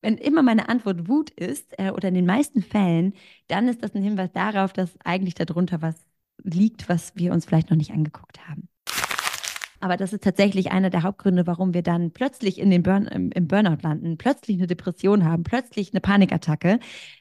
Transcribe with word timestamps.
wenn 0.00 0.16
immer 0.16 0.42
meine 0.42 0.68
Antwort 0.68 1.08
Wut 1.08 1.30
ist, 1.30 1.78
äh, 1.78 1.90
oder 1.90 2.08
in 2.08 2.14
den 2.14 2.26
meisten 2.26 2.62
Fällen, 2.62 3.14
dann 3.48 3.68
ist 3.68 3.82
das 3.82 3.94
ein 3.94 4.02
Hinweis 4.02 4.30
darauf, 4.32 4.72
dass 4.72 4.90
eigentlich 5.04 5.34
darunter 5.34 5.82
was 5.82 5.96
liegt, 6.42 6.88
was 6.88 7.12
wir 7.16 7.32
uns 7.32 7.44
vielleicht 7.44 7.70
noch 7.70 7.76
nicht 7.76 7.90
angeguckt 7.90 8.38
haben. 8.48 8.68
Aber 9.80 9.96
das 9.96 10.12
ist 10.12 10.24
tatsächlich 10.24 10.72
einer 10.72 10.90
der 10.90 11.04
Hauptgründe, 11.04 11.46
warum 11.46 11.72
wir 11.72 11.82
dann 11.82 12.10
plötzlich 12.10 12.58
in 12.58 12.70
den 12.70 12.82
Burn, 12.82 13.06
im, 13.06 13.48
Burnout 13.48 13.82
landen, 13.82 14.18
plötzlich 14.18 14.56
eine 14.56 14.66
Depression 14.66 15.24
haben, 15.24 15.44
plötzlich 15.44 15.92
eine 15.92 16.00
Panikattacke. 16.00 16.80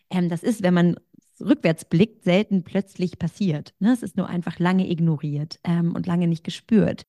Ähm, 0.10 0.30
das 0.30 0.44
ist, 0.44 0.64
wenn 0.64 0.74
man 0.74 0.96
rückwärts 1.40 1.86
blickt, 1.86 2.24
selten 2.24 2.64
plötzlich 2.64 3.20
passiert. 3.20 3.76
Ne? 3.80 3.94
Es 3.94 4.02
ist 4.02 4.18
nur 4.18 4.28
einfach 4.28 4.58
lange 4.58 4.90
ignoriert 4.90 5.60
ähm, 5.64 5.94
und 5.96 6.08
lange 6.08 6.28
nicht 6.28 6.44
gespürt. 6.44 7.06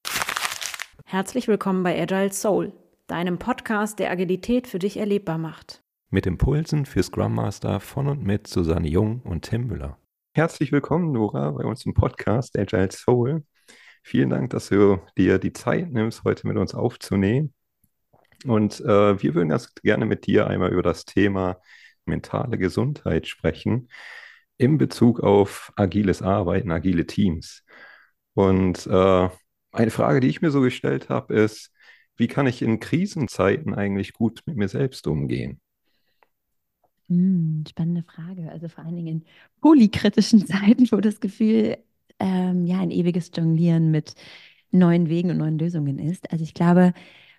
Herzlich 1.06 1.48
willkommen 1.48 1.82
bei 1.82 1.98
Agile 1.98 2.30
Soul, 2.30 2.72
deinem 3.08 3.38
Podcast, 3.38 3.98
der 3.98 4.10
Agilität 4.10 4.66
für 4.66 4.78
dich 4.78 4.98
erlebbar 4.98 5.38
macht. 5.38 5.82
Mit 6.10 6.26
Impulsen 6.26 6.84
für 6.84 7.02
Scrum 7.02 7.34
Master 7.34 7.80
von 7.80 8.06
und 8.06 8.22
mit 8.22 8.46
Susanne 8.46 8.86
Jung 8.86 9.22
und 9.22 9.46
Tim 9.46 9.66
Müller. 9.66 9.98
Herzlich 10.34 10.72
willkommen, 10.72 11.12
Nora, 11.12 11.50
bei 11.52 11.64
uns 11.64 11.86
im 11.86 11.94
Podcast 11.94 12.56
Agile 12.58 12.92
Soul. 12.92 13.44
Vielen 14.02 14.28
Dank, 14.28 14.50
dass 14.50 14.68
du 14.68 15.00
dir 15.16 15.38
die 15.38 15.54
Zeit 15.54 15.90
nimmst, 15.90 16.24
heute 16.24 16.46
mit 16.46 16.58
uns 16.58 16.74
aufzunehmen. 16.74 17.54
Und 18.44 18.80
äh, 18.80 19.22
wir 19.22 19.34
würden 19.34 19.48
ganz 19.48 19.74
gerne 19.74 20.04
mit 20.04 20.26
dir 20.26 20.46
einmal 20.46 20.70
über 20.70 20.82
das 20.82 21.06
Thema 21.06 21.56
mentale 22.04 22.58
Gesundheit 22.58 23.26
sprechen 23.26 23.88
in 24.58 24.76
Bezug 24.76 25.20
auf 25.20 25.72
agiles 25.76 26.20
Arbeiten, 26.20 26.70
agile 26.70 27.06
Teams. 27.06 27.64
Und 28.34 28.86
äh, 28.86 29.28
eine 29.72 29.90
Frage, 29.90 30.20
die 30.20 30.28
ich 30.28 30.42
mir 30.42 30.50
so 30.50 30.60
gestellt 30.60 31.08
habe, 31.08 31.34
ist, 31.34 31.72
wie 32.18 32.28
kann 32.28 32.46
ich 32.46 32.62
in 32.62 32.80
Krisenzeiten 32.80 33.74
eigentlich 33.74 34.12
gut 34.12 34.42
mit 34.46 34.56
mir 34.56 34.68
selbst 34.68 35.06
umgehen? 35.06 35.60
Hm, 37.08 37.64
spannende 37.68 38.02
Frage. 38.02 38.50
Also 38.50 38.68
vor 38.68 38.84
allen 38.84 38.96
Dingen 38.96 39.08
in 39.08 39.24
polykritischen 39.60 40.46
Zeiten, 40.46 40.90
wo 40.92 40.98
das 41.00 41.20
Gefühl 41.20 41.78
ähm, 42.18 42.66
ja 42.66 42.80
ein 42.80 42.90
ewiges 42.90 43.30
Jonglieren 43.34 43.90
mit 43.90 44.14
neuen 44.70 45.08
Wegen 45.08 45.30
und 45.30 45.38
neuen 45.38 45.58
Lösungen 45.58 45.98
ist. 45.98 46.30
Also 46.32 46.44
ich 46.44 46.54
glaube, 46.54 46.92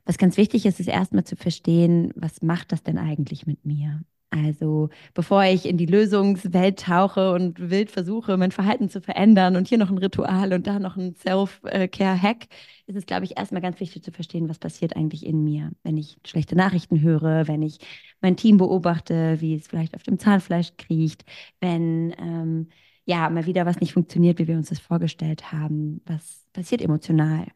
was 0.06 0.18
ganz 0.18 0.38
wichtig 0.38 0.66
ist, 0.66 0.80
ist 0.80 0.88
erstmal 0.88 1.26
zu 1.26 1.36
verstehen, 1.36 2.12
was 2.16 2.42
macht 2.42 2.72
das 2.72 2.84
denn 2.84 2.98
eigentlich 2.98 3.46
mit 3.48 3.66
mir? 3.66 4.02
Also 4.32 4.90
bevor 5.16 5.44
ich 5.44 5.66
in 5.66 5.78
die 5.78 5.88
Lösungswelt 5.88 6.80
tauche 6.82 7.32
und 7.34 7.72
wild 7.72 7.90
versuche, 7.90 8.38
mein 8.38 8.52
Verhalten 8.52 8.88
zu 8.88 9.02
verändern 9.02 9.56
und 9.56 9.68
hier 9.68 9.80
noch 9.80 9.90
ein 9.90 9.98
Ritual 9.98 10.54
und 10.54 10.68
da 10.68 10.78
noch 10.78 10.98
ein 10.98 11.16
Self-Care-Hack, 11.16 12.46
ist 12.86 12.96
es, 12.96 13.08
glaube 13.08 13.26
ich, 13.26 13.38
erstmal 13.38 13.62
ganz 13.62 13.80
wichtig 13.80 14.04
zu 14.04 14.12
verstehen, 14.12 14.48
was 14.48 14.60
passiert 14.60 14.96
eigentlich 14.96 15.26
in 15.26 15.44
mir, 15.44 15.72
wenn 15.82 15.98
ich 15.98 16.18
schlechte 16.28 16.56
Nachrichten 16.56 17.02
höre, 17.02 17.48
wenn 17.48 17.64
ich 17.64 17.80
mein 18.22 18.38
Team 18.38 18.58
beobachte, 18.58 19.42
wie 19.42 19.56
es 19.56 19.68
vielleicht 19.68 19.96
auf 19.96 20.04
dem 20.04 20.20
Zahnfleisch 20.20 20.74
kriecht, 20.78 21.26
wenn 21.60 22.14
ähm, 22.20 22.70
ja 23.06 23.30
mal 23.32 23.48
wieder 23.48 23.66
was 23.66 23.80
nicht 23.80 23.94
funktioniert, 23.94 24.38
wie 24.38 24.48
wir 24.48 24.58
uns 24.58 24.70
das 24.70 24.80
vorgestellt 24.80 25.52
haben. 25.52 26.02
Was 26.06 26.46
passiert 26.54 26.82
emotional? 26.82 27.48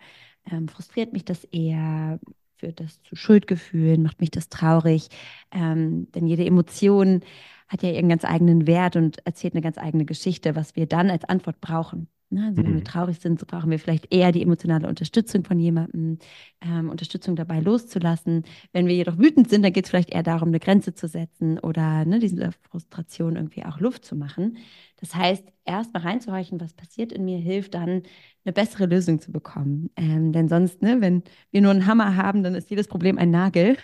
Ähm, 0.51 0.67
frustriert 0.67 1.13
mich 1.13 1.23
das 1.25 1.43
eher? 1.45 2.19
Führt 2.63 2.79
das 2.79 3.01
zu 3.03 3.17
Schuldgefühlen? 3.17 4.03
Macht 4.03 4.21
mich 4.21 4.31
das 4.31 4.47
traurig? 4.47 5.09
Ähm, 5.51 6.09
denn 6.13 6.27
jede 6.27 6.45
Emotion 6.45 7.19
hat 7.67 7.83
ja 7.83 7.89
ihren 7.91 8.07
ganz 8.07 8.23
eigenen 8.23 8.67
Wert 8.67 8.95
und 8.95 9.17
erzählt 9.25 9.53
eine 9.53 9.61
ganz 9.61 9.77
eigene 9.77 10.05
Geschichte, 10.05 10.55
was 10.55 10.77
wir 10.77 10.85
dann 10.85 11.09
als 11.09 11.25
Antwort 11.25 11.59
brauchen. 11.59 12.07
Ne? 12.33 12.47
Also 12.47 12.57
wenn 12.57 12.73
wir 12.73 12.79
mhm. 12.79 12.83
traurig 12.83 13.19
sind, 13.19 13.45
brauchen 13.47 13.69
wir 13.71 13.79
vielleicht 13.79 14.13
eher 14.13 14.31
die 14.31 14.41
emotionale 14.41 14.87
Unterstützung 14.87 15.43
von 15.43 15.59
jemandem, 15.59 16.17
ähm, 16.61 16.89
Unterstützung 16.89 17.35
dabei 17.35 17.59
loszulassen. 17.59 18.43
Wenn 18.71 18.87
wir 18.87 18.95
jedoch 18.95 19.17
wütend 19.17 19.49
sind, 19.49 19.63
dann 19.63 19.73
geht 19.73 19.85
es 19.85 19.89
vielleicht 19.89 20.11
eher 20.11 20.23
darum, 20.23 20.49
eine 20.49 20.59
Grenze 20.59 20.93
zu 20.93 21.07
setzen 21.07 21.59
oder 21.59 22.05
ne, 22.05 22.19
diese 22.19 22.51
Frustration 22.69 23.35
irgendwie 23.35 23.63
auch 23.65 23.79
Luft 23.79 24.05
zu 24.05 24.15
machen. 24.15 24.57
Das 24.97 25.15
heißt, 25.15 25.43
erst 25.65 25.93
mal 25.93 26.01
reinzuhorchen, 26.01 26.59
was 26.59 26.73
passiert 26.73 27.11
in 27.11 27.25
mir, 27.25 27.37
hilft 27.37 27.73
dann, 27.73 28.03
eine 28.45 28.53
bessere 28.53 28.85
Lösung 28.85 29.21
zu 29.21 29.31
bekommen. 29.31 29.89
Ähm, 29.95 30.33
denn 30.33 30.49
sonst, 30.49 30.81
ne, 30.81 30.99
wenn 30.99 31.23
wir 31.51 31.61
nur 31.61 31.71
einen 31.71 31.85
Hammer 31.85 32.15
haben, 32.15 32.43
dann 32.43 32.55
ist 32.55 32.69
jedes 32.69 32.87
Problem 32.87 33.17
ein 33.17 33.31
Nagel. 33.31 33.77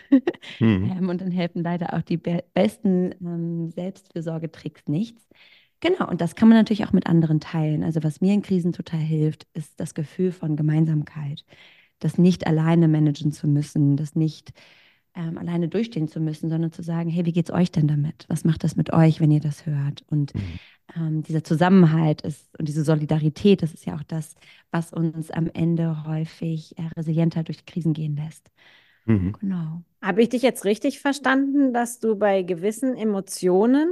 Mhm. 0.60 0.92
ähm, 0.98 1.10
und 1.10 1.22
dann 1.22 1.32
helfen 1.32 1.64
leider 1.64 1.94
auch 1.94 2.02
die 2.02 2.18
be 2.18 2.44
besten 2.54 3.14
ähm, 3.22 3.70
Selbstfürsorgetricks 3.72 4.88
nichts. 4.88 5.28
Genau, 5.82 6.10
und 6.10 6.20
das 6.20 6.36
kann 6.36 6.50
man 6.50 6.58
natürlich 6.58 6.86
auch 6.86 6.92
mit 6.92 7.08
anderen 7.08 7.40
teilen. 7.40 7.84
Also 7.84 8.04
was 8.04 8.20
mir 8.20 8.34
in 8.34 8.42
Krisen 8.42 8.74
total 8.74 9.00
hilft, 9.00 9.48
ist 9.54 9.80
das 9.80 9.94
Gefühl 9.94 10.32
von 10.32 10.56
Gemeinsamkeit. 10.56 11.46
Das 12.00 12.18
nicht 12.18 12.48
alleine 12.48 12.88
managen 12.88 13.32
zu 13.32 13.48
müssen, 13.48 13.96
das 13.96 14.16
nicht 14.16 14.52
ähm, 15.16 15.38
alleine 15.38 15.68
durchstehen 15.70 16.08
zu 16.08 16.20
müssen, 16.20 16.50
sondern 16.50 16.72
zu 16.72 16.84
sagen, 16.84 17.10
hey, 17.10 17.26
wie 17.26 17.32
geht's 17.32 17.52
euch 17.52 17.72
denn 17.72 17.88
damit? 17.88 18.26
Was 18.28 18.44
macht 18.44 18.64
das 18.64 18.76
mit 18.76 18.94
euch, 18.94 19.20
wenn 19.20 19.32
ihr 19.32 19.40
das 19.40 19.66
hört? 19.66 20.04
Und 20.08 20.36
mhm. 20.36 20.42
ähm, 20.96 21.24
dieser 21.24 21.44
Zusammenhalt 21.44 22.22
ist 22.22 22.48
und 22.60 22.68
diese 22.68 22.84
Solidarität, 22.84 23.64
das 23.64 23.74
ist 23.74 23.86
ja 23.86 23.96
auch 23.96 24.04
das, 24.04 24.36
was 24.72 24.94
uns 24.94 25.32
am 25.32 25.50
Ende 25.54 26.06
häufig 26.06 26.78
äh, 26.78 26.84
resilienter 26.98 27.44
durch 27.44 27.58
die 27.58 27.72
Krisen 27.72 27.94
gehen 27.94 28.16
lässt. 28.16 28.52
Mhm. 29.06 29.34
Genau. 29.40 29.82
Habe 30.02 30.22
ich 30.22 30.30
dich 30.30 30.42
jetzt 30.42 30.66
richtig 30.66 31.00
verstanden, 31.00 31.74
dass 31.74 32.00
du 32.00 32.16
bei 32.16 32.44
gewissen 32.44 32.96
Emotionen 32.96 33.90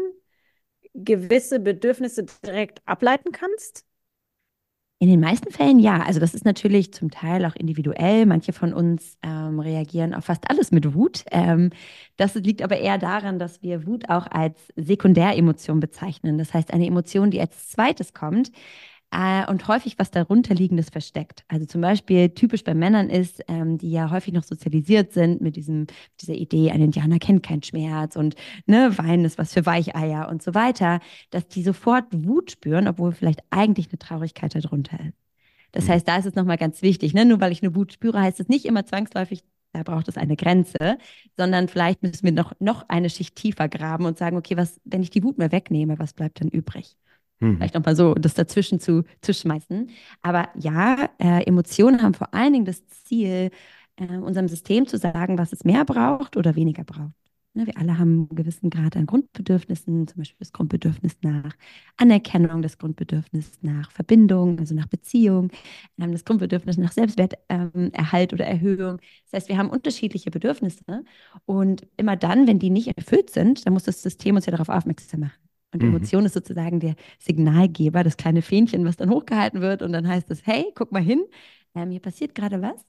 gewisse 0.98 1.60
Bedürfnisse 1.60 2.26
direkt 2.44 2.82
ableiten 2.86 3.32
kannst? 3.32 3.86
In 5.00 5.10
den 5.10 5.20
meisten 5.20 5.52
Fällen 5.52 5.78
ja. 5.78 6.02
Also 6.02 6.20
das 6.20 6.34
ist 6.34 6.44
natürlich 6.44 6.92
zum 6.92 7.12
Teil 7.12 7.46
auch 7.46 7.56
individuell. 7.56 8.26
Manche 8.26 8.52
von 8.52 8.74
uns 8.74 9.16
ähm, 9.22 9.60
reagieren 9.60 10.16
auf 10.16 10.26
fast 10.26 10.50
alles 10.50 10.72
mit 10.72 10.96
Wut. 10.96 11.24
Ähm, 11.32 11.70
das 12.16 12.34
liegt 12.34 12.64
aber 12.64 12.78
eher 12.80 12.98
daran, 12.98 13.38
dass 13.38 13.62
wir 13.62 13.86
Wut 13.86 14.10
auch 14.10 14.26
als 14.26 14.58
Sekundäremotion 14.76 15.80
bezeichnen. 15.80 16.40
Das 16.40 16.52
heißt, 16.56 16.74
eine 16.74 16.88
Emotion, 16.88 17.30
die 17.30 17.40
als 17.40 17.70
zweites 17.70 18.14
kommt, 18.16 18.52
äh, 19.12 19.50
und 19.50 19.68
häufig 19.68 19.98
was 19.98 20.12
darunterliegendes 20.12 20.90
versteckt. 20.90 21.44
Also 21.48 21.66
zum 21.66 21.82
Beispiel 21.82 22.30
typisch 22.30 22.64
bei 22.64 22.74
Männern 22.74 23.10
ist, 23.10 23.42
ähm, 23.48 23.78
die 23.78 23.92
ja 23.92 24.12
häufig 24.12 24.34
noch 24.34 24.44
sozialisiert 24.44 25.14
sind 25.14 25.42
mit 25.42 25.56
diesem, 25.56 25.88
dieser 26.20 26.34
Idee, 26.34 26.72
ein 26.72 26.82
Indianer 26.82 27.20
kennt 27.20 27.44
keinen 27.44 27.64
Schmerz 27.64 28.16
und 28.16 28.36
ne, 28.66 28.98
Weinen 28.98 29.26
ist 29.26 29.38
was 29.38 29.54
für 29.54 29.66
Weicheier 29.66 30.30
und 30.30 30.44
so 30.44 30.54
weiter, 30.54 31.00
dass 31.30 31.48
die 31.48 31.64
sofort 31.64 32.06
Wut 32.12 32.52
spüren, 32.52 32.88
obwohl 32.88 33.14
vielleicht 33.14 33.42
eigentlich 33.50 33.88
eine 33.90 34.00
Traurigkeit 34.00 34.56
darunter 34.56 35.00
ist. 35.00 35.18
Das 35.72 35.86
mhm. 35.86 35.92
heißt, 35.92 36.08
da 36.08 36.18
ist 36.18 36.26
es 36.26 36.36
nochmal 36.36 36.58
ganz 36.58 36.82
wichtig, 36.82 37.14
ne? 37.14 37.26
nur 37.26 37.40
weil 37.40 37.52
ich 37.52 37.64
eine 37.64 37.76
Wut 37.76 37.94
spüre, 37.94 38.22
heißt 38.22 38.40
es 38.40 38.50
nicht 38.50 38.66
immer 38.66 38.86
zwangsläufig, 38.86 39.44
da 39.74 39.84
braucht 39.84 40.08
es 40.08 40.18
eine 40.18 40.36
Grenze, 40.36 40.98
sondern 41.36 41.68
vielleicht 41.68 42.02
müssen 42.02 42.24
wir 42.24 42.32
noch, 42.32 42.54
noch 42.60 42.88
eine 42.90 43.10
Schicht 43.10 43.36
tiefer 43.36 43.70
graben 43.70 44.06
und 44.06 44.18
sagen, 44.18 44.38
okay, 44.38 44.58
was, 44.58 44.82
wenn 44.86 45.04
ich 45.04 45.12
die 45.12 45.24
Wut 45.24 45.38
mir 45.38 45.52
wegnehme, 45.52 46.00
was 46.00 46.14
bleibt 46.14 46.42
dann 46.42 46.50
übrig? 46.50 46.98
Mhm. 47.40 47.58
Vielleicht 47.58 47.76
nochmal 47.76 47.96
so 47.96 48.14
das 48.16 48.34
dazwischen 48.34 48.80
zu, 48.80 49.04
zu 49.22 49.34
schmeißen. 49.34 49.90
Aber 50.22 50.50
ja, 50.58 51.10
äh, 51.20 51.44
Emotionen 51.46 52.02
haben 52.02 52.14
vor 52.14 52.34
allen 52.34 52.54
Dingen 52.54 52.66
das 52.66 52.86
Ziel, 52.88 53.52
äh, 53.98 54.18
unserem 54.18 54.48
System 54.48 54.88
zu 54.88 54.98
sagen, 54.98 55.38
was 55.38 55.54
es 55.54 55.64
mehr 55.64 55.86
braucht 55.86 56.38
oder 56.38 56.56
weniger 56.56 56.84
braucht. 56.84 57.14
Ne, 57.54 57.66
wir 57.66 57.78
alle 57.78 57.98
haben 57.98 58.28
einen 58.30 58.36
gewissen 58.36 58.70
Grad 58.70 58.96
an 58.96 59.08
Grundbedürfnissen, 59.08 60.08
zum 60.08 60.18
Beispiel 60.20 60.38
das 60.38 60.54
Grundbedürfnis 60.54 61.18
nach 61.24 61.56
Anerkennung, 61.98 62.62
das 62.62 62.78
Grundbedürfnis 62.78 63.52
nach 63.62 63.90
Verbindung, 63.92 64.60
also 64.60 64.76
nach 64.76 64.86
Beziehung, 64.88 65.50
ähm, 66.00 66.12
das 66.12 66.24
Grundbedürfnis 66.24 66.78
nach 66.78 66.92
Selbstwerterhalt 66.92 68.32
ähm, 68.32 68.36
oder 68.36 68.46
Erhöhung. 68.46 69.00
Das 69.26 69.34
heißt, 69.42 69.50
wir 69.50 69.58
haben 69.58 69.72
unterschiedliche 69.72 70.30
Bedürfnisse 70.30 71.04
und 71.46 71.88
immer 71.98 72.16
dann, 72.16 72.48
wenn 72.48 72.60
die 72.60 72.70
nicht 72.70 72.96
erfüllt 72.96 73.32
sind, 73.32 73.66
dann 73.66 73.74
muss 73.74 73.84
das 73.84 74.04
System 74.04 74.36
uns 74.36 74.46
ja 74.46 74.52
darauf 74.52 74.70
aufmerksam 74.70 75.22
machen. 75.22 75.47
Und 75.78 75.88
mhm. 75.88 75.96
Emotion 75.96 76.26
ist 76.26 76.34
sozusagen 76.34 76.80
der 76.80 76.96
Signalgeber, 77.20 78.04
das 78.04 78.18
kleine 78.18 78.42
Fähnchen, 78.42 78.86
was 78.86 78.98
dann 78.98 79.10
hochgehalten 79.10 79.62
wird. 79.62 79.82
Und 79.82 79.94
dann 79.94 80.08
heißt 80.08 80.30
es, 80.32 80.46
hey, 80.46 80.72
guck 80.76 80.92
mal 80.92 81.02
hin, 81.02 81.24
ähm, 81.76 81.92
hier 81.92 82.00
passiert 82.00 82.36
gerade 82.36 82.62
was. 82.62 82.86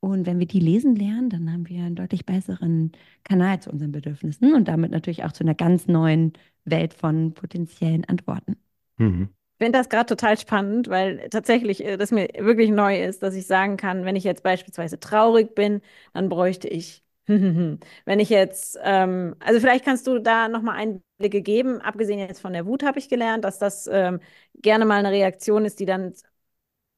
Und 0.00 0.26
wenn 0.26 0.38
wir 0.38 0.46
die 0.46 0.60
lesen 0.60 0.96
lernen, 0.96 1.30
dann 1.30 1.50
haben 1.50 1.68
wir 1.68 1.82
einen 1.82 1.94
deutlich 1.94 2.26
besseren 2.26 2.92
Kanal 3.22 3.60
zu 3.60 3.70
unseren 3.70 3.92
Bedürfnissen 3.92 4.54
und 4.54 4.68
damit 4.68 4.90
natürlich 4.90 5.24
auch 5.24 5.32
zu 5.32 5.44
einer 5.44 5.54
ganz 5.54 5.86
neuen 5.86 6.34
Welt 6.64 6.92
von 6.92 7.32
potenziellen 7.32 8.04
Antworten. 8.04 8.56
Mhm. 8.98 9.30
Ich 9.58 9.64
finde 9.64 9.78
das 9.78 9.88
gerade 9.88 10.06
total 10.06 10.36
spannend, 10.36 10.88
weil 10.88 11.28
tatsächlich 11.30 11.82
äh, 11.84 11.96
das 11.96 12.10
mir 12.10 12.28
wirklich 12.38 12.70
neu 12.70 13.02
ist, 13.02 13.22
dass 13.22 13.34
ich 13.34 13.46
sagen 13.46 13.76
kann, 13.76 14.04
wenn 14.04 14.16
ich 14.16 14.24
jetzt 14.24 14.42
beispielsweise 14.42 15.00
traurig 15.00 15.54
bin, 15.54 15.80
dann 16.12 16.28
bräuchte 16.28 16.68
ich 16.68 17.04
Wenn 17.26 18.20
ich 18.20 18.28
jetzt, 18.28 18.78
ähm, 18.82 19.34
also 19.40 19.58
vielleicht 19.58 19.84
kannst 19.84 20.06
du 20.06 20.18
da 20.18 20.48
nochmal 20.48 20.76
Einblicke 20.76 21.02
geben, 21.18 21.80
abgesehen 21.80 22.18
jetzt 22.18 22.40
von 22.40 22.52
der 22.52 22.66
Wut 22.66 22.82
habe 22.82 22.98
ich 22.98 23.08
gelernt, 23.08 23.44
dass 23.44 23.58
das 23.58 23.88
ähm, 23.90 24.20
gerne 24.54 24.84
mal 24.84 24.98
eine 24.98 25.10
Reaktion 25.10 25.64
ist, 25.64 25.80
die 25.80 25.86
dann 25.86 26.12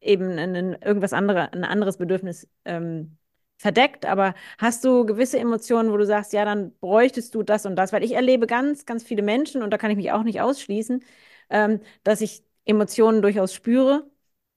eben 0.00 0.38
ein, 0.38 0.74
irgendwas 0.82 1.12
andere, 1.12 1.52
ein 1.52 1.64
anderes 1.64 1.98
Bedürfnis 1.98 2.48
ähm, 2.64 3.18
verdeckt. 3.58 4.06
Aber 4.06 4.34
hast 4.58 4.84
du 4.84 5.06
gewisse 5.06 5.38
Emotionen, 5.38 5.90
wo 5.92 5.96
du 5.96 6.06
sagst, 6.06 6.32
ja, 6.32 6.44
dann 6.44 6.76
bräuchtest 6.80 7.34
du 7.34 7.42
das 7.42 7.66
und 7.66 7.76
das? 7.76 7.92
Weil 7.92 8.04
ich 8.04 8.12
erlebe 8.12 8.46
ganz, 8.46 8.86
ganz 8.86 9.04
viele 9.04 9.22
Menschen, 9.22 9.62
und 9.62 9.70
da 9.70 9.78
kann 9.78 9.90
ich 9.90 9.96
mich 9.96 10.12
auch 10.12 10.22
nicht 10.22 10.40
ausschließen, 10.40 11.02
ähm, 11.50 11.80
dass 12.04 12.20
ich 12.20 12.44
Emotionen 12.64 13.22
durchaus 13.22 13.54
spüre, 13.54 14.10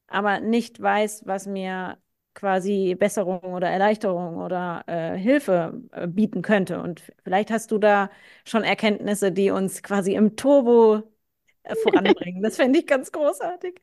aber 0.08 0.40
nicht 0.40 0.82
weiß, 0.82 1.24
was 1.26 1.46
mir 1.48 1.98
quasi 2.40 2.96
Besserung 2.96 3.42
oder 3.54 3.70
Erleichterung 3.70 4.38
oder 4.38 4.84
äh, 4.88 5.18
Hilfe 5.18 5.82
äh, 5.92 6.08
bieten 6.08 6.42
könnte. 6.42 6.82
Und 6.82 7.04
vielleicht 7.24 7.52
hast 7.52 7.72
du 7.72 7.78
da 7.78 8.10
schon 8.46 8.64
Erkenntnisse, 8.64 9.32
die 9.32 9.52
uns 9.52 9.84
quasi 9.84 10.14
im 10.16 10.36
Turbo 10.38 11.04
äh, 11.64 11.76
voranbringen. 11.76 12.42
Das 12.42 12.56
fände 12.56 12.80
ich 12.80 12.88
ganz 12.88 13.12
großartig. 13.12 13.82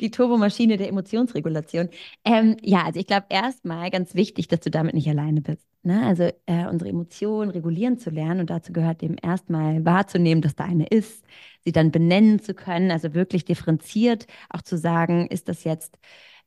Die 0.00 0.10
Turbomaschine 0.10 0.76
der 0.76 0.88
Emotionsregulation. 0.88 1.88
Ähm, 2.24 2.56
ja, 2.62 2.84
also 2.84 3.00
ich 3.00 3.06
glaube 3.06 3.26
erstmal 3.30 3.90
ganz 3.90 4.14
wichtig, 4.14 4.48
dass 4.48 4.60
du 4.60 4.70
damit 4.70 4.94
nicht 4.94 5.08
alleine 5.08 5.40
bist. 5.40 5.66
Ne? 5.82 6.06
Also 6.06 6.24
äh, 6.46 6.66
unsere 6.68 6.90
Emotionen 6.90 7.50
regulieren 7.50 7.98
zu 7.98 8.10
lernen 8.10 8.40
und 8.40 8.50
dazu 8.50 8.72
gehört 8.72 9.02
eben 9.02 9.16
erstmal 9.16 9.84
wahrzunehmen, 9.84 10.42
dass 10.42 10.54
da 10.54 10.64
eine 10.64 10.86
ist, 10.86 11.24
sie 11.64 11.72
dann 11.72 11.90
benennen 11.90 12.38
zu 12.40 12.54
können, 12.54 12.90
also 12.90 13.14
wirklich 13.14 13.44
differenziert 13.44 14.26
auch 14.50 14.62
zu 14.62 14.76
sagen, 14.76 15.26
ist 15.28 15.48
das 15.48 15.64
jetzt 15.64 15.98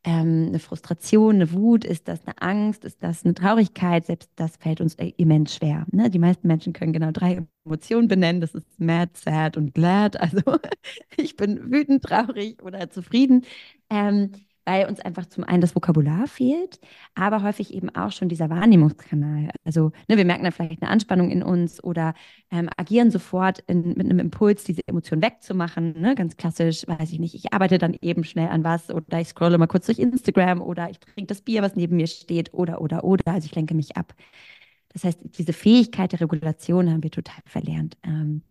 ähm, 0.03 0.47
eine 0.49 0.59
Frustration, 0.59 1.35
eine 1.35 1.51
Wut, 1.53 1.85
ist 1.85 2.07
das 2.07 2.19
eine 2.25 2.41
Angst, 2.41 2.83
ist 2.85 3.01
das 3.01 3.23
eine 3.23 3.33
Traurigkeit, 3.33 4.05
selbst 4.05 4.29
das 4.35 4.57
fällt 4.57 4.81
uns 4.81 4.95
immens 5.17 5.55
schwer. 5.55 5.85
Ne? 5.91 6.09
Die 6.09 6.19
meisten 6.19 6.47
Menschen 6.47 6.73
können 6.73 6.93
genau 6.93 7.11
drei 7.11 7.45
Emotionen 7.65 8.07
benennen, 8.07 8.41
das 8.41 8.53
ist 8.53 8.67
mad, 8.79 9.11
sad 9.15 9.55
und 9.57 9.73
glad, 9.73 10.19
also 10.19 10.41
ich 11.17 11.35
bin 11.37 11.71
wütend, 11.71 12.03
traurig 12.03 12.61
oder 12.63 12.89
zufrieden. 12.89 13.45
Ähm, 13.89 14.31
weil 14.65 14.87
uns 14.87 14.99
einfach 14.99 15.25
zum 15.25 15.43
einen 15.43 15.61
das 15.61 15.75
Vokabular 15.75 16.27
fehlt, 16.27 16.79
aber 17.15 17.43
häufig 17.43 17.73
eben 17.73 17.89
auch 17.89 18.11
schon 18.11 18.29
dieser 18.29 18.49
Wahrnehmungskanal. 18.49 19.49
Also 19.65 19.91
ne, 20.07 20.17
wir 20.17 20.25
merken 20.25 20.43
dann 20.43 20.51
vielleicht 20.51 20.81
eine 20.81 20.91
Anspannung 20.91 21.29
in 21.29 21.43
uns 21.43 21.83
oder 21.83 22.13
ähm, 22.51 22.69
agieren 22.77 23.11
sofort 23.11 23.59
in, 23.67 23.89
mit 23.89 24.01
einem 24.01 24.19
Impuls, 24.19 24.63
diese 24.63 24.81
Emotion 24.87 25.21
wegzumachen. 25.21 25.99
Ne? 25.99 26.15
Ganz 26.15 26.37
klassisch, 26.37 26.87
weiß 26.87 27.11
ich 27.11 27.19
nicht, 27.19 27.35
ich 27.35 27.53
arbeite 27.53 27.77
dann 27.77 27.95
eben 28.01 28.23
schnell 28.23 28.49
an 28.49 28.63
was 28.63 28.89
oder 28.89 29.19
ich 29.19 29.29
scrolle 29.29 29.57
mal 29.57 29.67
kurz 29.67 29.85
durch 29.87 29.99
Instagram 29.99 30.61
oder 30.61 30.89
ich 30.89 30.99
trinke 30.99 31.27
das 31.27 31.41
Bier, 31.41 31.61
was 31.61 31.75
neben 31.75 31.97
mir 31.97 32.07
steht 32.07 32.53
oder, 32.53 32.81
oder, 32.81 33.03
oder. 33.03 33.27
Also 33.27 33.45
ich 33.45 33.55
lenke 33.55 33.73
mich 33.73 33.97
ab. 33.97 34.13
Das 34.93 35.03
heißt, 35.03 35.19
diese 35.37 35.53
Fähigkeit 35.53 36.11
der 36.11 36.21
Regulation 36.21 36.89
haben 36.89 37.03
wir 37.03 37.11
total 37.11 37.41
verlernt. 37.45 37.97
Ähm, 38.03 38.43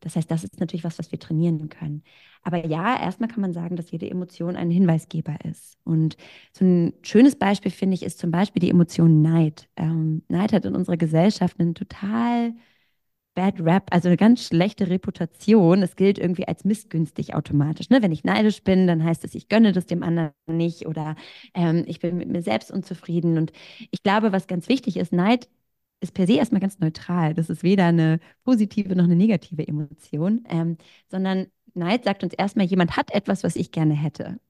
das 0.00 0.16
heißt, 0.16 0.30
das 0.30 0.44
ist 0.44 0.60
natürlich 0.60 0.84
was, 0.84 0.98
was 0.98 1.12
wir 1.12 1.18
trainieren 1.18 1.68
können. 1.68 2.02
Aber 2.42 2.66
ja, 2.66 3.00
erstmal 3.00 3.28
kann 3.28 3.42
man 3.42 3.52
sagen, 3.52 3.76
dass 3.76 3.90
jede 3.90 4.10
Emotion 4.10 4.56
ein 4.56 4.70
Hinweisgeber 4.70 5.36
ist. 5.44 5.78
Und 5.84 6.16
so 6.52 6.64
ein 6.64 6.94
schönes 7.02 7.36
Beispiel, 7.36 7.70
finde 7.70 7.94
ich, 7.94 8.02
ist 8.02 8.18
zum 8.18 8.30
Beispiel 8.30 8.60
die 8.60 8.70
Emotion 8.70 9.22
Neid. 9.22 9.68
Ähm, 9.76 10.22
Neid 10.28 10.52
hat 10.52 10.64
in 10.64 10.74
unserer 10.74 10.96
Gesellschaft 10.96 11.60
einen 11.60 11.74
total 11.74 12.54
Bad 13.34 13.60
Rap, 13.60 13.84
also 13.90 14.08
eine 14.08 14.16
ganz 14.16 14.44
schlechte 14.46 14.88
Reputation. 14.90 15.82
Es 15.82 15.96
gilt 15.96 16.18
irgendwie 16.18 16.48
als 16.48 16.64
missgünstig 16.64 17.34
automatisch. 17.34 17.88
Ne? 17.90 18.02
Wenn 18.02 18.12
ich 18.12 18.24
neidisch 18.24 18.62
bin, 18.62 18.86
dann 18.86 19.04
heißt 19.04 19.24
es, 19.24 19.34
ich 19.34 19.48
gönne 19.48 19.72
das 19.72 19.86
dem 19.86 20.02
anderen 20.02 20.32
nicht 20.48 20.86
oder 20.86 21.14
ähm, 21.54 21.84
ich 21.86 22.00
bin 22.00 22.16
mit 22.16 22.28
mir 22.28 22.42
selbst 22.42 22.70
unzufrieden. 22.70 23.38
Und 23.38 23.52
ich 23.90 24.02
glaube, 24.02 24.32
was 24.32 24.46
ganz 24.48 24.68
wichtig 24.68 24.96
ist, 24.96 25.12
Neid 25.12 25.48
ist 26.00 26.14
per 26.14 26.26
se 26.26 26.34
erstmal 26.34 26.60
ganz 26.60 26.78
neutral. 26.78 27.34
Das 27.34 27.50
ist 27.50 27.62
weder 27.62 27.86
eine 27.86 28.20
positive 28.44 28.94
noch 28.96 29.04
eine 29.04 29.16
negative 29.16 29.66
Emotion, 29.66 30.44
ähm, 30.48 30.78
sondern 31.08 31.46
Neid 31.74 32.04
sagt 32.04 32.24
uns 32.24 32.34
erstmal, 32.34 32.66
jemand 32.66 32.96
hat 32.96 33.12
etwas, 33.12 33.44
was 33.44 33.56
ich 33.56 33.70
gerne 33.70 33.94
hätte. 33.94 34.40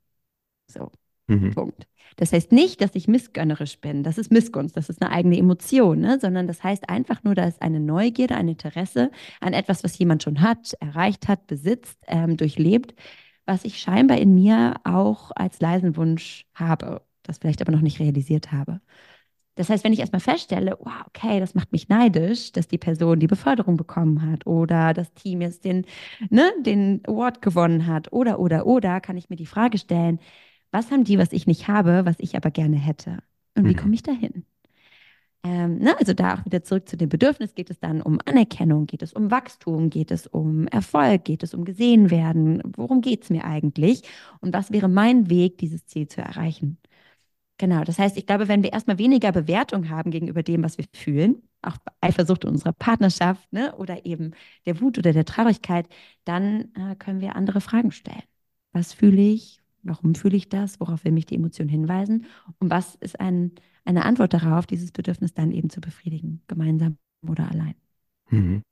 So, 0.69 0.91
mhm. 1.29 1.53
Punkt. 1.53 1.87
Das 2.17 2.33
heißt 2.33 2.53
nicht, 2.53 2.81
dass 2.81 2.95
ich 2.95 3.09
missgönnerisch 3.09 3.79
bin. 3.81 4.03
Das 4.03 4.19
ist 4.19 4.33
Missgunst, 4.33 4.77
das 4.77 4.89
ist 4.89 5.03
eine 5.03 5.13
eigene 5.13 5.39
Emotion, 5.39 6.01
ne? 6.01 6.19
sondern 6.21 6.47
das 6.47 6.63
heißt 6.63 6.89
einfach 6.89 7.23
nur, 7.25 7.35
da 7.35 7.45
ist 7.45 7.63
eine 7.63 7.81
Neugierde, 7.81 8.37
ein 8.37 8.49
Interesse 8.49 9.11
an 9.41 9.53
etwas, 9.53 9.85
was 9.85 9.99
jemand 9.99 10.23
schon 10.23 10.41
hat, 10.41 10.75
erreicht 10.81 11.29
hat, 11.29 11.47
besitzt, 11.47 11.99
ähm, 12.09 12.37
durchlebt, 12.37 12.95
was 13.47 13.65
ich 13.65 13.79
scheinbar 13.79 14.19
in 14.19 14.35
mir 14.35 14.75
auch 14.85 15.31
als 15.35 15.61
leisen 15.61 15.97
Wunsch 15.97 16.47
habe, 16.55 17.03
das 17.23 17.39
vielleicht 17.39 17.61
aber 17.63 17.73
noch 17.73 17.81
nicht 17.81 18.01
realisiert 18.01 18.53
habe. 18.53 18.81
Das 19.57 19.69
heißt, 19.69 19.85
wenn 19.85 19.93
ich 19.93 19.99
erstmal 19.99 20.21
feststelle, 20.21 20.77
wow, 20.81 21.03
okay, 21.07 21.41
das 21.41 21.55
macht 21.55 21.73
mich 21.73 21.89
neidisch, 21.89 22.53
dass 22.53 22.69
die 22.69 22.79
Person 22.79 23.21
die 23.21 23.27
Beförderung 23.27 23.77
bekommen 23.77 24.31
hat 24.31 24.47
oder 24.47 24.95
das 24.95 25.13
Team 25.13 25.41
jetzt 25.41 25.65
den, 25.65 25.85
ne, 26.31 26.51
den 26.65 27.03
Award 27.07 27.43
gewonnen 27.43 27.87
hat 27.87 28.13
oder, 28.13 28.39
oder, 28.39 28.67
oder, 28.67 29.01
kann 29.01 29.17
ich 29.17 29.29
mir 29.29 29.37
die 29.37 29.47
Frage 29.47 29.79
stellen, 29.79 30.21
was 30.71 30.91
haben 30.91 31.05
die, 31.05 31.19
was 31.19 31.33
ich 31.33 31.47
nicht 31.47 31.69
habe, 31.69 32.03
was 32.05 32.17
ich 32.19 32.37
aber 32.37 32.51
gerne 32.51 32.77
hätte? 32.77 33.19
Und 33.57 33.65
wie 33.67 33.73
mhm. 33.73 33.77
komme 33.77 33.95
ich 33.95 34.03
dahin? 34.03 34.45
Ähm, 35.43 35.79
ne, 35.79 35.99
also 35.99 36.13
da 36.13 36.35
auch 36.35 36.45
wieder 36.45 36.63
zurück 36.63 36.87
zu 36.89 36.99
dem 36.99 37.09
Bedürfnis, 37.09 37.55
geht 37.55 37.71
es 37.71 37.81
dann 37.81 38.03
um 38.03 38.19
Anerkennung, 38.27 38.87
geht 38.87 39.03
es 39.03 39.15
um 39.15 39.31
Wachstum, 39.31 39.89
geht 39.89 40.11
es 40.11 40.27
um 40.27 40.67
Erfolg, 40.69 41.25
geht 41.25 41.43
es 41.43 41.55
um 41.55 41.65
gesehen 41.65 42.11
werden? 42.11 42.63
Worum 42.77 43.01
geht 43.01 43.25
es 43.25 43.31
mir 43.31 43.45
eigentlich? 43.45 44.03
Und 44.41 44.53
was 44.53 44.71
wäre 44.71 44.89
mein 44.89 45.31
Weg, 45.31 45.57
dieses 45.59 45.87
Ziel 45.87 46.09
zu 46.09 46.21
erreichen? 46.21 46.77
Genau, 47.61 47.85
das 47.85 47.99
heißt, 47.99 48.17
ich 48.17 48.25
glaube, 48.25 48.49
wenn 48.49 48.63
wir 48.63 48.73
erstmal 48.73 48.97
weniger 48.97 49.33
Bewertung 49.33 49.91
haben 49.91 50.11
gegenüber 50.11 50.43
dem, 50.43 50.63
was 50.63 50.79
wir 50.79 50.87
fühlen, 50.95 51.43
auch 51.61 51.77
Eifersucht 52.01 52.45
in 52.45 52.51
unserer 52.53 52.73
Partnerschaft 52.73 53.53
ne, 53.53 53.77
oder 53.77 54.07
eben 54.07 54.31
der 54.65 54.81
Wut 54.81 54.97
oder 54.97 55.13
der 55.13 55.27
Traurigkeit, 55.27 55.87
dann 56.25 56.73
äh, 56.75 56.97
können 56.99 57.21
wir 57.21 57.37
andere 57.37 57.61
Fragen 57.61 57.93
stellen. 57.93 58.23
Was 58.73 58.95
fühle 58.95 59.21
ich? 59.21 59.61
Warum 59.83 60.15
fühle 60.15 60.39
ich 60.39 60.49
das? 60.49 60.81
Worauf 60.81 61.05
will 61.05 61.13
mich 61.13 61.27
die 61.27 61.35
Emotion 61.35 61.69
hinweisen? 61.69 62.25
Und 62.61 62.71
was 62.71 62.95
ist 62.95 63.21
ein, 63.21 63.53
eine 63.85 64.07
Antwort 64.07 64.33
darauf, 64.33 64.67
dieses 64.67 64.91
Bedürfnis 64.91 65.35
dann 65.35 65.53
eben 65.53 65.69
zu 65.69 65.83
befriedigen, 65.83 66.41
gemeinsam 66.47 66.97
oder 67.29 67.51
allein? 67.51 67.75
Mhm. 68.31 68.63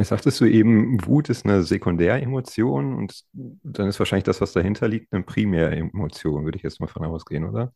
Jetzt 0.00 0.08
sagtest 0.08 0.40
du 0.40 0.46
eben, 0.46 1.04
Wut 1.06 1.28
ist 1.28 1.44
eine 1.44 1.62
Sekundäremotion 1.62 2.94
und 2.94 3.24
dann 3.32 3.88
ist 3.88 3.98
wahrscheinlich 3.98 4.24
das, 4.24 4.40
was 4.40 4.52
dahinter 4.52 4.88
liegt, 4.88 5.12
eine 5.12 5.22
Primäremotion, 5.22 6.44
würde 6.44 6.56
ich 6.56 6.62
jetzt 6.62 6.80
mal 6.80 6.86
von 6.86 7.04
ausgehen, 7.04 7.44
oder? 7.44 7.72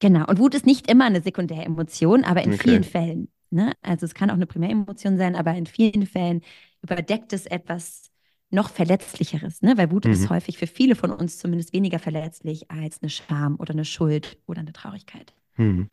Genau. 0.00 0.26
Und 0.26 0.38
Wut 0.38 0.54
ist 0.54 0.66
nicht 0.66 0.90
immer 0.90 1.04
eine 1.04 1.22
Sekundäremotion, 1.22 2.24
aber 2.24 2.42
in 2.42 2.54
okay. 2.54 2.62
vielen 2.62 2.84
Fällen. 2.84 3.28
Ne? 3.50 3.72
Also 3.82 4.06
es 4.06 4.14
kann 4.14 4.30
auch 4.30 4.34
eine 4.34 4.46
Primäremotion 4.46 5.18
sein, 5.18 5.36
aber 5.36 5.54
in 5.54 5.66
vielen 5.66 6.06
Fällen 6.06 6.42
überdeckt 6.82 7.32
es 7.32 7.46
etwas 7.46 8.10
noch 8.50 8.70
verletzlicheres, 8.70 9.62
ne? 9.62 9.76
weil 9.76 9.90
Wut 9.90 10.04
mhm. 10.04 10.12
ist 10.12 10.30
häufig 10.30 10.56
für 10.58 10.66
viele 10.66 10.94
von 10.94 11.10
uns 11.10 11.38
zumindest 11.38 11.72
weniger 11.72 11.98
verletzlich 11.98 12.70
als 12.70 13.02
eine 13.02 13.10
Scham 13.10 13.56
oder 13.56 13.72
eine 13.72 13.84
Schuld 13.84 14.38
oder 14.46 14.60
eine 14.60 14.72
Traurigkeit. 14.72 15.34
Mhm. 15.56 15.90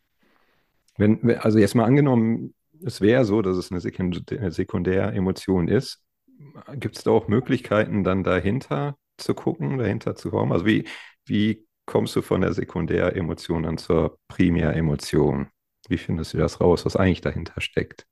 Wenn, 0.96 1.38
also 1.38 1.58
jetzt 1.58 1.74
mal 1.74 1.84
angenommen, 1.84 2.54
es 2.84 3.00
wäre 3.00 3.24
so, 3.24 3.42
dass 3.42 3.56
es 3.56 3.70
eine 3.70 3.80
Sekundäremotion 4.50 5.68
ist. 5.68 6.02
Gibt 6.74 6.96
es 6.96 7.04
da 7.04 7.10
auch 7.12 7.28
Möglichkeiten, 7.28 8.04
dann 8.04 8.24
dahinter 8.24 8.96
zu 9.18 9.34
gucken, 9.34 9.78
dahinter 9.78 10.16
zu 10.16 10.30
kommen? 10.30 10.52
Also 10.52 10.66
wie, 10.66 10.86
wie 11.26 11.66
kommst 11.86 12.16
du 12.16 12.22
von 12.22 12.40
der 12.40 12.52
Sekundäremotion 12.54 13.62
dann 13.64 13.78
zur 13.78 14.18
Primäremotion? 14.28 15.48
Wie 15.88 15.98
findest 15.98 16.34
du 16.34 16.38
das 16.38 16.60
raus, 16.60 16.84
was 16.86 16.96
eigentlich 16.96 17.20
dahinter 17.20 17.60
steckt? 17.60 18.06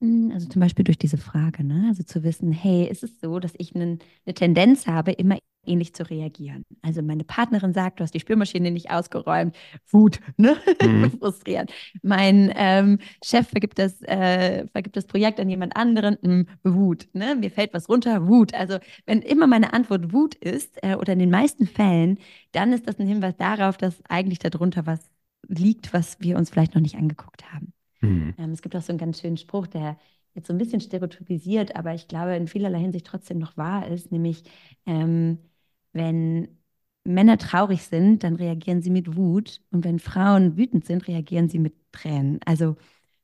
Hm, 0.00 0.30
also 0.32 0.48
zum 0.48 0.60
Beispiel 0.60 0.84
durch 0.84 0.98
diese 0.98 1.16
Frage, 1.16 1.64
ne? 1.64 1.86
Also 1.88 2.02
zu 2.02 2.22
wissen, 2.22 2.52
hey, 2.52 2.86
ist 2.86 3.02
es 3.02 3.18
so, 3.20 3.38
dass 3.38 3.52
ich 3.56 3.74
eine 3.74 3.98
Tendenz 4.34 4.86
habe, 4.86 5.12
immer 5.12 5.38
ähnlich 5.66 5.94
zu 5.94 6.08
reagieren. 6.08 6.64
Also 6.82 7.02
meine 7.02 7.24
Partnerin 7.24 7.72
sagt, 7.72 8.00
du 8.00 8.04
hast 8.04 8.14
die 8.14 8.20
Spülmaschine 8.20 8.70
nicht 8.70 8.90
ausgeräumt, 8.90 9.56
Wut, 9.90 10.20
ne? 10.36 10.56
Mhm. 10.82 11.18
Frustrierend. 11.18 11.72
Mein 12.02 12.52
ähm, 12.54 12.98
Chef 13.24 13.48
vergibt 13.48 13.78
das, 13.78 14.00
äh, 14.02 14.66
vergibt 14.68 14.96
das 14.96 15.06
Projekt 15.06 15.40
an 15.40 15.48
jemand 15.48 15.76
anderen, 15.76 16.16
mh, 16.20 16.28
hm, 16.30 16.46
Wut, 16.64 17.08
ne? 17.12 17.34
Mir 17.34 17.50
fällt 17.50 17.74
was 17.74 17.88
runter, 17.88 18.28
Wut. 18.28 18.54
Also 18.54 18.78
wenn 19.06 19.22
immer 19.22 19.46
meine 19.46 19.72
Antwort 19.72 20.12
Wut 20.12 20.34
ist, 20.36 20.82
äh, 20.82 20.94
oder 20.94 21.14
in 21.14 21.18
den 21.18 21.30
meisten 21.30 21.66
Fällen, 21.66 22.18
dann 22.52 22.72
ist 22.72 22.86
das 22.86 22.98
ein 22.98 23.06
Hinweis 23.06 23.36
darauf, 23.36 23.76
dass 23.76 24.02
eigentlich 24.08 24.38
darunter 24.38 24.86
was 24.86 25.10
liegt, 25.48 25.92
was 25.92 26.20
wir 26.20 26.36
uns 26.36 26.50
vielleicht 26.50 26.74
noch 26.74 26.82
nicht 26.82 26.96
angeguckt 26.96 27.52
haben. 27.52 27.72
Mhm. 28.00 28.34
Ähm, 28.38 28.50
es 28.52 28.62
gibt 28.62 28.76
auch 28.76 28.82
so 28.82 28.92
einen 28.92 28.98
ganz 28.98 29.20
schönen 29.20 29.36
Spruch, 29.36 29.66
der 29.66 29.98
jetzt 30.34 30.48
so 30.48 30.54
ein 30.54 30.58
bisschen 30.58 30.80
stereotypisiert, 30.80 31.76
aber 31.76 31.94
ich 31.94 32.08
glaube 32.08 32.36
in 32.36 32.46
vielerlei 32.46 32.78
Hinsicht 32.78 33.06
trotzdem 33.06 33.38
noch 33.38 33.56
wahr 33.56 33.88
ist, 33.88 34.12
nämlich 34.12 34.44
ähm, 34.84 35.38
wenn 35.96 36.48
Männer 37.04 37.38
traurig 37.38 37.82
sind, 37.82 38.24
dann 38.24 38.36
reagieren 38.36 38.82
sie 38.82 38.90
mit 38.90 39.16
Wut 39.16 39.62
und 39.70 39.84
wenn 39.84 39.98
Frauen 39.98 40.56
wütend 40.56 40.84
sind, 40.84 41.06
reagieren 41.08 41.48
sie 41.48 41.58
mit 41.58 41.74
Tränen. 41.92 42.40
Also 42.44 42.76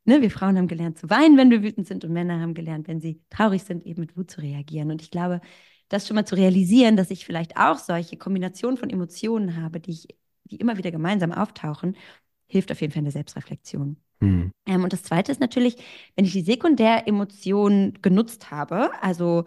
ne, 0.05 0.23
wir 0.23 0.31
Frauen 0.31 0.57
haben 0.57 0.69
gelernt 0.69 0.99
zu 0.99 1.11
weinen, 1.11 1.37
wenn 1.37 1.51
wir 1.51 1.63
wütend 1.63 1.87
sind 1.87 2.05
und 2.05 2.13
Männer 2.13 2.41
haben 2.41 2.55
gelernt, 2.55 2.89
wenn 2.89 3.01
sie 3.01 3.21
traurig 3.31 3.63
sind, 3.65 3.85
eben 3.85 4.01
mit 4.01 4.17
Wut 4.17 4.31
zu 4.31 4.41
reagieren. 4.41 4.91
Und 4.91 5.03
ich 5.03 5.11
glaube, 5.11 5.41
das 5.89 6.07
schon 6.07 6.15
mal 6.15 6.25
zu 6.25 6.37
realisieren, 6.37 6.97
dass 6.97 7.11
ich 7.11 7.25
vielleicht 7.25 7.57
auch 7.57 7.79
solche 7.79 8.17
Kombinationen 8.17 8.77
von 8.77 8.89
Emotionen 8.89 9.61
habe, 9.61 9.81
die, 9.81 9.91
ich, 9.91 10.09
die 10.45 10.57
immer 10.57 10.79
wieder 10.79 10.91
gemeinsam 10.91 11.33
auftauchen, 11.33 11.97
hilft 12.47 12.73
auf 12.73 12.81
jeden 12.81 12.93
Fall 12.93 13.01
in 13.01 13.07
der 13.07 13.13
Selbstreflexion. 13.13 13.97
Mhm. 14.21 14.53
Ähm, 14.67 14.85
und 14.85 14.93
das 14.93 15.03
Zweite 15.03 15.33
ist 15.33 15.41
natürlich, 15.41 15.77
wenn 16.17 16.25
ich 16.25 16.33
die 16.33 16.43
Sekundäremotion 16.43 17.99
genutzt 18.01 18.51
habe, 18.51 18.91
also 19.03 19.45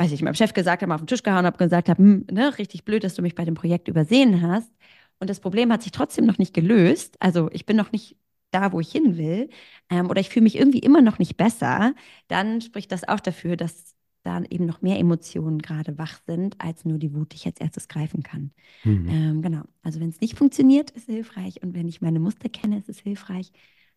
weiß 0.00 0.12
ich, 0.12 0.22
meinem 0.22 0.34
Chef 0.34 0.54
gesagt 0.54 0.82
habe, 0.82 0.94
auf 0.94 1.02
den 1.02 1.06
Tisch 1.06 1.22
gehauen 1.22 1.44
habe, 1.44 1.58
gesagt 1.58 1.88
habe, 1.90 2.02
hm, 2.02 2.26
ne, 2.30 2.56
richtig 2.58 2.84
blöd, 2.84 3.04
dass 3.04 3.14
du 3.14 3.22
mich 3.22 3.34
bei 3.34 3.44
dem 3.44 3.54
Projekt 3.54 3.86
übersehen 3.88 4.40
hast. 4.40 4.72
Und 5.18 5.28
das 5.28 5.40
Problem 5.40 5.70
hat 5.72 5.82
sich 5.82 5.92
trotzdem 5.92 6.24
noch 6.24 6.38
nicht 6.38 6.54
gelöst. 6.54 7.16
Also 7.20 7.50
ich 7.52 7.66
bin 7.66 7.76
noch 7.76 7.92
nicht 7.92 8.16
da, 8.50 8.72
wo 8.72 8.80
ich 8.80 8.90
hin 8.90 9.18
will, 9.18 9.50
ähm, 9.90 10.08
oder 10.08 10.20
ich 10.20 10.30
fühle 10.30 10.44
mich 10.44 10.56
irgendwie 10.56 10.78
immer 10.78 11.02
noch 11.02 11.18
nicht 11.18 11.36
besser, 11.36 11.94
dann 12.28 12.60
spricht 12.62 12.90
das 12.90 13.06
auch 13.06 13.20
dafür, 13.20 13.56
dass 13.56 13.94
da 14.22 14.42
eben 14.50 14.66
noch 14.66 14.82
mehr 14.82 14.98
Emotionen 14.98 15.60
gerade 15.60 15.98
wach 15.98 16.18
sind, 16.26 16.60
als 16.60 16.84
nur 16.84 16.98
die 16.98 17.14
Wut, 17.14 17.32
die 17.32 17.36
ich 17.36 17.46
als 17.46 17.60
erstes 17.60 17.86
greifen 17.88 18.22
kann. 18.22 18.52
Mhm. 18.84 19.08
Ähm, 19.08 19.42
genau. 19.42 19.62
Also 19.82 20.00
wenn 20.00 20.08
es 20.08 20.20
nicht 20.20 20.36
funktioniert, 20.36 20.90
ist 20.90 21.08
es 21.08 21.14
hilfreich. 21.14 21.62
Und 21.62 21.74
wenn 21.74 21.88
ich 21.88 22.00
meine 22.00 22.20
Muster 22.20 22.48
kenne, 22.48 22.78
ist 22.78 22.88
es 22.88 22.98
hilfreich. 22.98 23.52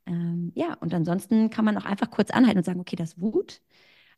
Ähm, 0.06 0.52
ja, 0.56 0.76
und 0.76 0.94
ansonsten 0.94 1.50
kann 1.50 1.66
man 1.66 1.78
auch 1.78 1.86
einfach 1.86 2.12
kurz 2.12 2.30
anhalten 2.30 2.60
und 2.60 2.66
sagen, 2.66 2.80
okay, 2.82 2.96
das 2.98 3.14
ist 3.14 3.22
Wut, 3.22 3.62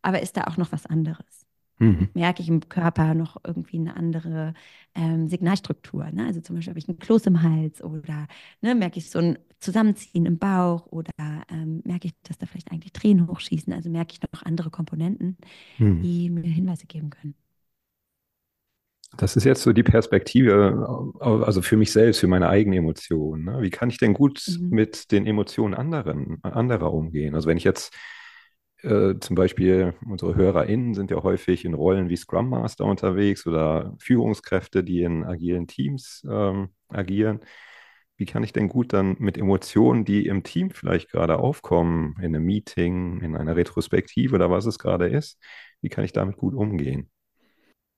aber 0.02 0.22
ist 0.22 0.36
da 0.38 0.46
auch 0.46 0.58
noch 0.58 0.72
was 0.72 0.86
anderes? 0.88 1.46
Mhm. 1.80 2.10
Merke 2.14 2.42
ich 2.42 2.48
im 2.50 2.62
Körper 2.70 3.14
noch 3.14 3.38
irgendwie 3.46 3.78
eine 3.78 3.96
andere 3.98 4.54
ähm, 4.96 5.28
Signalstruktur? 5.28 6.10
Ne? 6.12 6.26
Also 6.28 6.42
zum 6.42 6.56
Beispiel 6.56 6.72
habe 6.72 6.80
ich 6.80 6.88
einen 6.90 7.00
Kloß 7.00 7.26
im 7.28 7.42
Hals 7.44 7.84
oder 7.84 8.28
ne, 8.62 8.76
merke 8.76 9.00
ich 9.00 9.10
so 9.12 9.20
ein 9.20 9.38
Zusammenziehen 9.60 10.26
im 10.26 10.38
Bauch 10.40 10.86
oder 10.88 11.12
ähm, 11.50 11.82
merke 11.86 12.08
ich, 12.08 12.14
dass 12.24 12.38
da 12.38 12.46
vielleicht 12.46 12.72
eigentlich 12.72 12.94
Tränen 12.94 13.28
hochschießen? 13.28 13.74
Also 13.74 13.90
merke 13.90 14.14
ich 14.14 14.22
noch 14.32 14.44
andere 14.44 14.70
Komponenten, 14.72 15.38
Mhm. 15.80 16.04
die 16.04 16.30
mir 16.30 16.44
Hinweise 16.44 16.88
geben 16.88 17.10
können. 17.12 17.36
Das 19.18 19.38
ist 19.38 19.46
jetzt 19.46 19.62
so 19.62 19.72
die 19.72 19.84
Perspektive, 19.84 21.14
also 21.22 21.62
für 21.62 21.78
mich 21.78 21.92
selbst, 21.94 22.20
für 22.20 22.28
meine 22.28 22.50
eigenen 22.50 22.80
Emotionen. 22.80 23.46
Ne? 23.46 23.62
Wie 23.62 23.70
kann 23.70 23.90
ich 23.90 23.98
denn 23.98 24.14
gut 24.14 24.44
Mhm. 24.48 24.70
mit 24.70 25.12
den 25.12 25.26
Emotionen 25.26 25.74
anderen, 25.74 26.44
anderer 26.44 26.94
umgehen? 26.94 27.34
Also 27.34 27.48
wenn 27.48 27.56
ich 27.58 27.64
jetzt 27.64 27.96
äh, 28.86 29.20
zum 29.20 29.36
Beispiel, 29.36 29.94
unsere 30.06 30.36
HörerInnen 30.36 30.94
sind 30.94 31.12
ja 31.12 31.22
häufig 31.24 31.66
in 31.66 31.74
Rollen 31.74 32.10
wie 32.10 32.16
Scrum 32.16 32.50
Master 32.50 32.86
unterwegs 32.86 33.46
oder 33.48 33.96
Führungskräfte, 34.00 34.84
die 34.84 35.02
in 35.04 35.24
agilen 35.24 35.68
Teams 35.68 36.26
ähm, 36.30 36.70
agieren. 36.90 37.42
Wie 38.18 38.26
kann 38.26 38.44
ich 38.44 38.54
denn 38.54 38.70
gut 38.70 38.94
dann 38.94 39.16
mit 39.20 39.38
Emotionen, 39.38 40.06
die 40.06 40.28
im 40.28 40.44
Team 40.44 40.72
vielleicht 40.72 41.12
gerade 41.12 41.38
aufkommen, 41.40 42.16
in 42.20 42.36
einem 42.36 42.46
Meeting, 42.46 43.22
in 43.22 43.36
einer 43.36 43.56
Retrospektive 43.58 44.36
oder 44.36 44.50
was 44.52 44.66
es 44.66 44.80
gerade 44.80 45.08
ist, 45.08 45.40
wie 45.82 45.90
kann 45.90 46.06
ich 46.06 46.14
damit 46.14 46.38
gut 46.38 46.54
umgehen? 46.54 47.10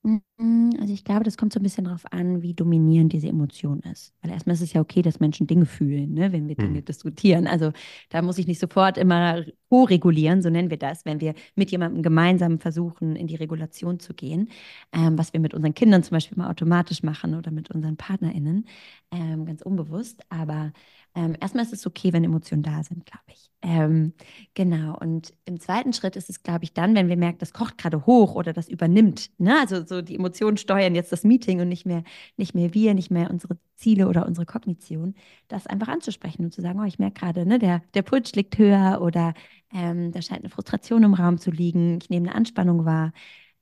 Mm, 0.07 0.69
Also 0.79 0.93
ich 0.93 1.03
glaube, 1.03 1.23
das 1.25 1.35
kommt 1.37 1.51
so 1.53 1.59
ein 1.59 1.63
bisschen 1.63 1.85
darauf 1.85 2.05
an, 2.13 2.41
wie 2.41 2.53
dominierend 2.53 3.11
diese 3.11 3.27
Emotion 3.27 3.79
ist. 3.81 4.13
Weil 4.21 4.31
erstmal 4.31 4.53
ist 4.55 4.61
es 4.61 4.71
ja 4.73 4.79
okay, 4.81 5.01
dass 5.01 5.19
Menschen 5.19 5.47
Dinge 5.47 5.65
fühlen, 5.65 6.13
ne, 6.13 6.31
wenn 6.31 6.47
wir 6.47 6.55
Dinge 6.55 6.79
Mhm. 6.79 6.85
diskutieren. 6.85 7.47
Also 7.47 7.71
da 8.09 8.21
muss 8.21 8.37
ich 8.37 8.47
nicht 8.47 8.59
sofort 8.59 8.97
immer 8.97 9.43
co-regulieren, 9.69 10.41
so 10.41 10.49
nennen 10.49 10.69
wir 10.69 10.77
das, 10.77 11.03
wenn 11.05 11.19
wir 11.19 11.33
mit 11.55 11.71
jemandem 11.71 12.03
gemeinsam 12.03 12.59
versuchen, 12.59 13.15
in 13.17 13.27
die 13.27 13.35
Regulation 13.35 13.99
zu 13.99 14.13
gehen, 14.13 14.49
ähm, 14.93 15.17
was 15.17 15.33
wir 15.33 15.39
mit 15.41 15.53
unseren 15.53 15.73
Kindern 15.73 16.03
zum 16.03 16.15
Beispiel 16.15 16.37
mal 16.37 16.49
automatisch 16.49 17.03
machen 17.03 17.35
oder 17.35 17.51
mit 17.51 17.69
unseren 17.71 17.97
PartnerInnen, 17.97 18.65
ähm, 19.11 19.45
ganz 19.45 19.61
unbewusst. 19.61 20.21
Aber 20.29 20.71
ähm, 21.17 21.35
erstmal 21.41 21.65
ist 21.65 21.73
es 21.73 21.87
okay, 21.87 22.13
wenn 22.13 22.23
Emotionen 22.23 22.61
da 22.61 22.83
sind, 22.83 23.05
glaube 23.07 23.23
ich. 23.29 23.49
Ähm, 23.63 24.13
Genau, 24.53 24.97
und 24.99 25.33
im 25.45 25.59
zweiten 25.59 25.93
Schritt 25.93 26.15
ist 26.15 26.29
es, 26.29 26.43
glaube 26.43 26.63
ich, 26.63 26.73
dann, 26.73 26.95
wenn 26.95 27.09
wir 27.09 27.17
merken, 27.17 27.39
das 27.39 27.53
kocht 27.53 27.77
gerade 27.77 28.05
hoch 28.05 28.35
oder 28.35 28.53
das 28.53 28.69
übernimmt. 28.69 29.31
Ne? 29.39 29.59
Also 29.59 29.85
so 29.85 30.01
die 30.01 30.15
Emotionen 30.15 30.57
steuern 30.57 30.95
jetzt 30.95 31.11
das 31.11 31.23
Meeting 31.23 31.59
und 31.61 31.69
nicht 31.69 31.85
mehr, 31.85 32.03
nicht 32.37 32.53
mehr 32.55 32.73
wir, 32.73 32.93
nicht 32.93 33.11
mehr 33.11 33.29
unsere 33.31 33.57
Ziele 33.75 34.07
oder 34.07 34.27
unsere 34.27 34.45
Kognition, 34.45 35.15
das 35.47 35.67
einfach 35.67 35.87
anzusprechen 35.87 36.45
und 36.45 36.53
zu 36.53 36.61
sagen, 36.61 36.79
oh, 36.79 36.85
ich 36.85 36.99
merke 36.99 37.19
gerade, 37.21 37.45
ne, 37.45 37.59
der, 37.59 37.81
der 37.95 38.03
Puls 38.03 38.33
liegt 38.35 38.57
höher 38.57 38.99
oder 39.01 39.33
ähm, 39.73 40.11
da 40.11 40.21
scheint 40.21 40.41
eine 40.41 40.49
Frustration 40.49 41.03
im 41.03 41.13
Raum 41.15 41.37
zu 41.39 41.51
liegen, 41.51 41.99
ich 42.01 42.09
nehme 42.09 42.27
eine 42.29 42.35
Anspannung 42.35 42.85
wahr. 42.85 43.11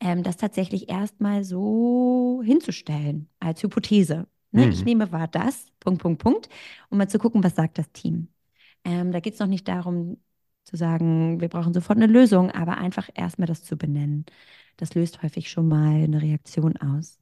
Ähm, 0.02 0.24
das 0.24 0.38
tatsächlich 0.38 0.90
erstmal 0.90 1.44
so 1.46 2.42
hinzustellen 2.46 3.30
als 3.40 3.64
Hypothese. 3.64 4.28
Ne? 4.56 4.68
Ich 4.72 4.86
Mhm. 4.86 4.86
nehme 4.86 5.12
wahr 5.12 5.28
das, 5.28 5.72
Punkt, 5.80 6.02
Punkt, 6.02 6.22
Punkt, 6.24 6.50
um 6.90 6.98
mal 6.98 7.10
zu 7.10 7.20
gucken, 7.20 7.44
was 7.44 7.56
sagt 7.56 7.78
das 7.78 7.92
Team. 7.92 8.30
Ähm, 8.86 9.12
da 9.12 9.20
geht 9.20 9.34
es 9.36 9.40
noch 9.40 9.48
nicht 9.48 9.68
darum, 9.68 10.18
zu 10.66 10.78
sagen, 10.78 11.42
wir 11.42 11.50
brauchen 11.50 11.74
sofort 11.74 11.98
eine 11.98 12.08
Lösung, 12.08 12.52
aber 12.52 12.78
einfach 12.78 13.10
erstmal 13.16 13.48
das 13.48 13.64
zu 13.64 13.78
benennen. 13.78 14.26
Das 14.78 14.94
löst 14.96 15.24
häufig 15.24 15.50
schon 15.50 15.68
mal 15.68 16.04
eine 16.04 16.22
Reaktion 16.22 16.78
aus. 16.78 17.20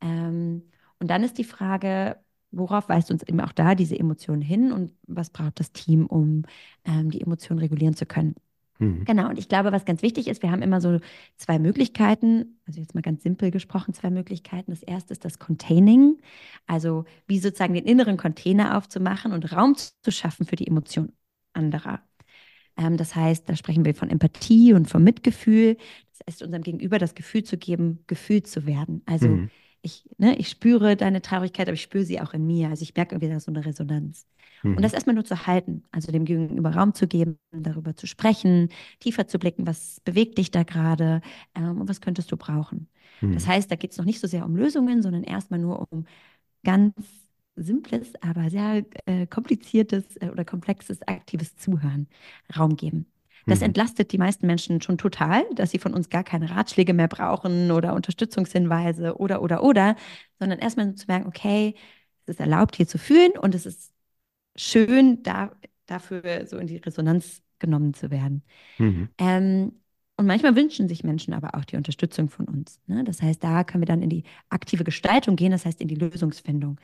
Ähm, 0.00 0.62
und 1.00 1.08
dann 1.10 1.24
ist 1.24 1.38
die 1.38 1.44
Frage, 1.44 2.18
worauf 2.52 2.88
weist 2.88 3.10
uns 3.10 3.22
eben 3.24 3.40
auch 3.40 3.52
da 3.52 3.74
diese 3.74 3.98
Emotion 3.98 4.40
hin 4.42 4.72
und 4.72 4.94
was 5.06 5.30
braucht 5.30 5.60
das 5.60 5.72
Team, 5.72 6.06
um 6.06 6.44
ähm, 6.84 7.10
die 7.10 7.20
Emotion 7.22 7.58
regulieren 7.58 7.96
zu 7.96 8.06
können? 8.06 8.36
Mhm. 8.82 9.04
Genau, 9.04 9.28
und 9.28 9.38
ich 9.38 9.48
glaube, 9.48 9.72
was 9.72 9.84
ganz 9.84 10.02
wichtig 10.02 10.28
ist, 10.28 10.42
wir 10.42 10.50
haben 10.50 10.62
immer 10.62 10.80
so 10.80 10.98
zwei 11.36 11.58
Möglichkeiten, 11.58 12.60
also 12.66 12.80
jetzt 12.80 12.94
mal 12.94 13.00
ganz 13.02 13.22
simpel 13.22 13.50
gesprochen, 13.50 13.94
zwei 13.94 14.10
Möglichkeiten. 14.10 14.70
Das 14.70 14.82
erste 14.82 15.12
ist 15.12 15.24
das 15.24 15.38
Containing, 15.38 16.20
also 16.66 17.04
wie 17.26 17.38
sozusagen 17.38 17.74
den 17.74 17.84
inneren 17.84 18.16
Container 18.16 18.76
aufzumachen 18.76 19.32
und 19.32 19.52
Raum 19.52 19.76
zu 19.76 20.10
schaffen 20.10 20.46
für 20.46 20.56
die 20.56 20.66
Emotion 20.66 21.12
anderer. 21.52 22.02
Ähm, 22.76 22.96
das 22.96 23.14
heißt, 23.14 23.48
da 23.48 23.56
sprechen 23.56 23.84
wir 23.84 23.94
von 23.94 24.10
Empathie 24.10 24.72
und 24.72 24.88
vom 24.88 25.04
Mitgefühl. 25.04 25.76
Das 26.10 26.20
heißt, 26.26 26.42
unserem 26.42 26.62
Gegenüber 26.62 26.98
das 26.98 27.14
Gefühl 27.14 27.44
zu 27.44 27.58
geben, 27.58 28.04
gefühlt 28.06 28.46
zu 28.46 28.66
werden. 28.66 29.02
Also 29.06 29.28
Mhm. 29.28 29.50
Ich, 29.82 30.08
ne, 30.16 30.36
ich 30.36 30.48
spüre 30.48 30.96
deine 30.96 31.22
Traurigkeit, 31.22 31.68
aber 31.68 31.74
ich 31.74 31.82
spüre 31.82 32.04
sie 32.04 32.20
auch 32.20 32.32
in 32.34 32.46
mir. 32.46 32.68
Also 32.68 32.82
ich 32.82 32.94
merke 32.94 33.14
irgendwie 33.14 33.32
da 33.32 33.40
so 33.40 33.50
eine 33.50 33.64
Resonanz. 33.64 34.26
Mhm. 34.62 34.76
Und 34.76 34.82
das 34.82 34.92
erstmal 34.92 35.14
nur 35.14 35.24
zu 35.24 35.46
halten, 35.46 35.84
also 35.90 36.12
dem 36.12 36.24
Gegenüber 36.24 36.70
Raum 36.74 36.94
zu 36.94 37.06
geben, 37.08 37.38
darüber 37.50 37.94
zu 37.96 38.06
sprechen, 38.06 38.68
tiefer 39.00 39.26
zu 39.26 39.38
blicken, 39.38 39.66
was 39.66 40.00
bewegt 40.00 40.38
dich 40.38 40.50
da 40.50 40.62
gerade 40.62 41.20
ähm, 41.54 41.80
und 41.80 41.88
was 41.88 42.00
könntest 42.00 42.30
du 42.32 42.36
brauchen. 42.36 42.88
Mhm. 43.20 43.32
Das 43.32 43.46
heißt, 43.46 43.70
da 43.70 43.76
geht 43.76 43.92
es 43.92 43.98
noch 43.98 44.04
nicht 44.04 44.20
so 44.20 44.26
sehr 44.28 44.46
um 44.46 44.56
Lösungen, 44.56 45.02
sondern 45.02 45.24
erstmal 45.24 45.60
nur 45.60 45.86
um 45.90 46.06
ganz 46.64 46.94
simples, 47.56 48.14
aber 48.22 48.50
sehr 48.50 48.84
äh, 49.06 49.26
kompliziertes 49.26 50.16
äh, 50.16 50.30
oder 50.30 50.44
komplexes, 50.44 51.02
aktives 51.06 51.56
Zuhören 51.56 52.08
Raum 52.56 52.76
geben. 52.76 53.06
Das 53.48 53.60
Mhm. 53.60 53.66
entlastet 53.66 54.12
die 54.12 54.18
meisten 54.18 54.46
Menschen 54.46 54.80
schon 54.82 54.98
total, 54.98 55.44
dass 55.54 55.70
sie 55.70 55.78
von 55.78 55.94
uns 55.94 56.10
gar 56.10 56.24
keine 56.24 56.50
Ratschläge 56.50 56.94
mehr 56.94 57.08
brauchen 57.08 57.70
oder 57.72 57.94
Unterstützungshinweise 57.94 59.16
oder, 59.18 59.42
oder, 59.42 59.62
oder, 59.62 59.96
sondern 60.38 60.58
erstmal 60.58 60.94
zu 60.94 61.06
merken, 61.08 61.26
okay, 61.28 61.74
es 62.26 62.34
ist 62.34 62.40
erlaubt, 62.40 62.76
hier 62.76 62.86
zu 62.88 62.98
fühlen 62.98 63.32
und 63.38 63.54
es 63.54 63.66
ist 63.66 63.92
schön, 64.56 65.22
da, 65.24 65.52
dafür 65.86 66.46
so 66.46 66.58
in 66.58 66.66
die 66.68 66.78
Resonanz 66.78 67.42
genommen 67.58 67.94
zu 67.94 68.10
werden. 68.10 68.42
Mhm. 68.78 69.08
Ähm, 69.18 69.81
und 70.16 70.26
manchmal 70.26 70.56
wünschen 70.56 70.88
sich 70.88 71.04
Menschen 71.04 71.34
aber 71.34 71.54
auch 71.54 71.64
die 71.64 71.76
Unterstützung 71.76 72.28
von 72.28 72.46
uns. 72.46 72.80
Ne? 72.86 73.02
Das 73.04 73.22
heißt, 73.22 73.42
da 73.42 73.64
können 73.64 73.82
wir 73.82 73.86
dann 73.86 74.02
in 74.02 74.10
die 74.10 74.24
aktive 74.50 74.84
Gestaltung 74.84 75.36
gehen, 75.36 75.52
das 75.52 75.64
heißt 75.64 75.80
in 75.80 75.88
die 75.88 75.94
Lösungsfindung. 75.94 76.78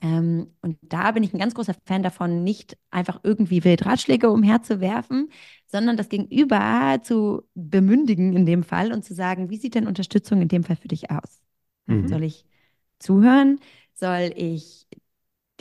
Ähm, 0.00 0.48
und 0.62 0.78
da 0.82 1.12
bin 1.12 1.22
ich 1.22 1.32
ein 1.32 1.38
ganz 1.38 1.54
großer 1.54 1.74
Fan 1.84 2.02
davon, 2.02 2.42
nicht 2.42 2.76
einfach 2.90 3.20
irgendwie 3.22 3.62
wild 3.64 3.86
Ratschläge 3.86 4.30
umherzuwerfen, 4.30 5.30
sondern 5.66 5.96
das 5.96 6.08
Gegenüber 6.08 7.00
zu 7.02 7.42
bemündigen 7.54 8.34
in 8.34 8.46
dem 8.46 8.64
Fall 8.64 8.92
und 8.92 9.04
zu 9.04 9.14
sagen, 9.14 9.50
wie 9.50 9.58
sieht 9.58 9.74
denn 9.74 9.86
Unterstützung 9.86 10.42
in 10.42 10.48
dem 10.48 10.64
Fall 10.64 10.76
für 10.76 10.88
dich 10.88 11.10
aus? 11.10 11.42
Mhm. 11.86 12.08
Soll 12.08 12.24
ich 12.24 12.44
zuhören? 12.98 13.60
Soll 13.94 14.32
ich 14.34 14.88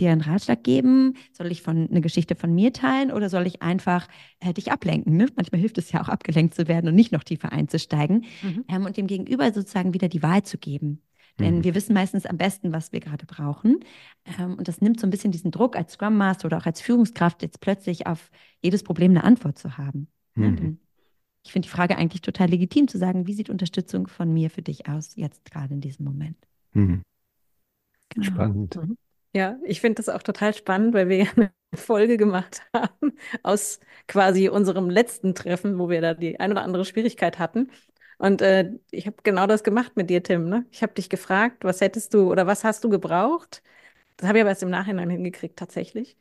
dir 0.01 0.12
einen 0.12 0.22
Ratschlag 0.22 0.63
geben? 0.63 1.15
Soll 1.31 1.51
ich 1.51 1.62
von, 1.62 1.89
eine 1.89 2.01
Geschichte 2.01 2.36
von 2.36 2.53
mir 2.53 2.74
teilen 2.74 3.12
oder 3.12 3.29
soll 3.29 3.48
ich 3.48 3.62
einfach 3.62 4.08
äh, 4.39 4.53
dich 4.53 4.72
ablenken? 4.72 5.15
Ne? 5.15 5.27
Manchmal 5.36 5.62
hilft 5.62 5.77
es 5.77 5.91
ja 5.91 6.01
auch, 6.01 6.10
abgelenkt 6.10 6.55
zu 6.55 6.67
werden 6.67 6.89
und 6.89 6.96
nicht 6.96 7.12
noch 7.12 7.24
tiefer 7.24 7.51
einzusteigen 7.51 8.25
Mhm. 8.41 8.65
ähm, 8.67 8.86
und 8.86 8.98
dem 8.98 9.08
Gegenüber 9.08 9.51
sozusagen 9.53 9.93
wieder 9.93 10.10
die 10.10 10.24
Wahl 10.24 10.43
zu 10.43 10.58
geben. 10.58 11.01
Denn 11.39 11.60
Mhm. 11.60 11.63
wir 11.63 11.75
wissen 11.75 11.93
meistens 11.93 12.25
am 12.25 12.38
besten, 12.38 12.74
was 12.74 12.91
wir 12.91 13.00
gerade 13.00 13.25
brauchen. 13.25 13.79
Ähm, 14.38 14.55
und 14.55 14.67
das 14.67 14.81
nimmt 14.81 15.00
so 15.00 15.08
ein 15.08 15.12
bisschen 15.12 15.31
diesen 15.31 15.51
Druck 15.51 15.77
als 15.77 15.93
Scrum 15.93 16.17
Master 16.17 16.48
oder 16.48 16.58
auch 16.58 16.65
als 16.65 16.81
Führungskraft 16.81 17.41
jetzt 17.41 17.62
plötzlich 17.62 18.05
auf 18.05 18.31
jedes 18.62 18.84
Problem 18.84 19.12
eine 19.12 19.24
Antwort 19.24 19.58
zu 19.58 19.77
haben. 19.77 20.08
Mhm. 20.36 20.55
Denn 20.58 20.79
ich 21.43 21.53
finde 21.53 21.67
die 21.67 21.72
Frage 21.72 21.98
eigentlich 21.98 22.22
total 22.22 22.50
legitim 22.50 22.88
zu 22.88 22.98
sagen, 22.98 23.27
wie 23.27 23.34
sieht 23.34 23.50
Unterstützung 23.50 24.08
von 24.08 24.34
mir 24.34 24.50
für 24.50 24.62
dich 24.62 24.89
aus, 24.89 25.15
jetzt 25.15 25.46
gerade 25.46 25.74
in 25.74 25.81
diesem 25.81 26.05
Moment? 26.05 26.38
Mhm. 26.74 27.01
Genau. 28.10 28.27
Spannend. 28.27 28.77
Ja, 29.33 29.57
ich 29.63 29.79
finde 29.79 29.95
das 30.03 30.09
auch 30.09 30.23
total 30.23 30.53
spannend, 30.53 30.93
weil 30.93 31.07
wir 31.07 31.17
ja 31.17 31.25
eine 31.35 31.53
Folge 31.75 32.17
gemacht 32.17 32.63
haben 32.75 33.13
aus 33.43 33.79
quasi 34.07 34.50
unserem 34.50 34.89
letzten 34.89 35.35
Treffen, 35.35 35.79
wo 35.79 35.89
wir 35.89 36.01
da 36.01 36.13
die 36.13 36.39
ein 36.39 36.51
oder 36.51 36.63
andere 36.63 36.83
Schwierigkeit 36.85 37.39
hatten. 37.39 37.71
Und 38.17 38.41
äh, 38.41 38.71
ich 38.91 39.07
habe 39.07 39.17
genau 39.23 39.47
das 39.47 39.63
gemacht 39.63 39.95
mit 39.95 40.09
dir, 40.09 40.21
Tim. 40.21 40.50
Ne? 40.50 40.65
Ich 40.71 40.83
habe 40.83 40.93
dich 40.93 41.09
gefragt, 41.09 41.63
was 41.63 41.81
hättest 41.81 42.13
du 42.13 42.29
oder 42.29 42.45
was 42.45 42.63
hast 42.63 42.83
du 42.83 42.89
gebraucht? 42.89 43.63
Das 44.17 44.27
habe 44.29 44.39
ich 44.39 44.43
aber 44.43 44.50
erst 44.51 44.63
im 44.63 44.71
Nachhinein 44.71 45.09
hingekriegt, 45.11 45.59
tatsächlich. 45.59 46.17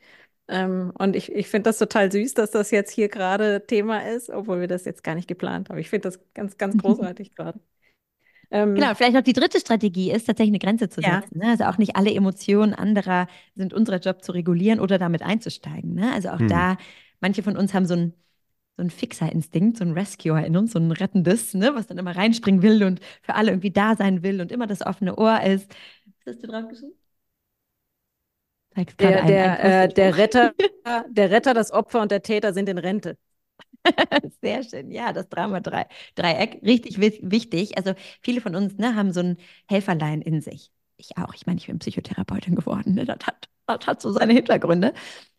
Ähm, 0.48 0.92
und 0.98 1.16
ich, 1.16 1.32
ich 1.32 1.48
finde 1.48 1.70
das 1.70 1.78
total 1.78 2.12
süß, 2.12 2.34
dass 2.34 2.52
das 2.52 2.70
jetzt 2.72 2.92
hier 2.92 3.08
gerade 3.08 3.66
Thema 3.66 4.06
ist, 4.08 4.30
obwohl 4.30 4.60
wir 4.60 4.68
das 4.68 4.84
jetzt 4.84 5.04
gar 5.04 5.14
nicht 5.16 5.28
geplant 5.28 5.70
haben. 5.70 5.78
Ich 5.78 5.90
finde 5.90 6.08
das 6.10 6.20
ganz, 6.34 6.58
ganz 6.58 6.76
großartig 6.78 7.34
gerade. 7.36 7.60
Ähm, 8.50 8.76
Genau, 8.76 8.95
vielleicht 8.95 9.14
noch 9.14 9.23
die 9.23 9.33
dritte 9.33 9.59
Strategie 9.61 10.12
ist, 10.12 10.26
tatsächlich 10.26 10.50
eine 10.52 10.59
Grenze 10.61 10.88
zu 10.88 11.02
Ja. 11.02 11.23
setzen. 11.23 11.38
Ne? 11.38 11.49
Also 11.50 11.64
auch 11.64 11.76
nicht 11.78 11.97
alle 11.97 12.14
Emotionen 12.14 12.73
anderer 12.73 13.26
sind 13.57 13.75
unser 13.75 13.99
Job 13.99 14.23
zu 14.23 14.33
regulieren 14.33 14.78
oder 14.80 14.97
damit 14.99 15.23
einzusteigen. 15.23 15.95
Ne? 15.95 16.12
Also 16.12 16.28
auch 16.30 16.40
Mhm. 16.40 16.47
da, 16.47 16.76
manche 17.21 17.42
von 17.42 17.57
uns 17.57 17.75
haben 17.75 17.87
so 17.87 17.95
ein 17.95 18.14
so 18.78 18.85
ein 18.85 18.90
Fixer-Instinkt, 18.90 19.76
so 19.78 19.85
ein 19.85 19.92
Rescuer 19.92 20.40
in 20.47 20.57
uns, 20.57 20.73
so 20.73 20.78
ein 20.80 20.92
rettendes, 20.92 21.54
ne, 21.54 21.75
was 21.75 21.88
dann 21.88 21.99
immer 21.99 22.16
reinspringen 22.16 22.62
will 22.62 22.85
und 22.85 23.00
für 23.23 23.35
alle 23.35 23.50
irgendwie 23.52 23.71
da 23.71 23.97
sein 23.97 24.23
will 24.23 24.40
und 24.40 24.52
immer 24.52 24.66
das 24.66 24.83
offene 24.87 25.16
Ohr 25.16 25.42
ist. 25.42 25.71
Was 26.25 26.35
hast 26.35 26.42
du 26.42 26.47
drauf 26.47 26.69
geschrieben? 26.69 26.95
Zeigst 28.75 28.99
gerade 28.99 29.21
der, 29.21 29.23
ein, 29.23 29.38
der, 29.38 29.61
ein 29.62 29.75
äh, 29.85 29.88
der. 29.92 30.16
Retter, 30.16 30.54
der 31.07 31.30
Retter, 31.30 31.54
das 31.54 31.71
Opfer 31.73 32.00
und 32.02 32.11
der 32.12 32.23
Täter 32.23 32.52
sind 32.52 32.69
in 32.69 32.78
Rente. 32.78 33.16
Sehr 34.42 34.62
schön. 34.62 34.90
Ja, 34.90 35.12
das 35.12 35.28
Drama-Dreieck, 35.28 36.60
richtig 36.62 37.00
wichtig. 37.00 37.76
Also 37.76 37.94
viele 38.20 38.40
von 38.40 38.54
uns 38.54 38.76
ne, 38.76 38.94
haben 38.94 39.12
so 39.12 39.20
ein 39.20 39.37
Helferlein 39.66 40.22
in 40.22 40.40
sich. 40.40 40.70
Ich 40.96 41.16
auch. 41.16 41.34
Ich 41.34 41.46
meine, 41.46 41.58
ich 41.58 41.66
bin 41.66 41.78
Psychotherapeutin 41.78 42.54
geworden. 42.54 42.94
Ne? 42.94 43.04
Das, 43.04 43.26
hat, 43.26 43.49
das 43.66 43.87
hat 43.87 44.02
so 44.02 44.12
seine 44.12 44.34
Hintergründe. 44.34 44.92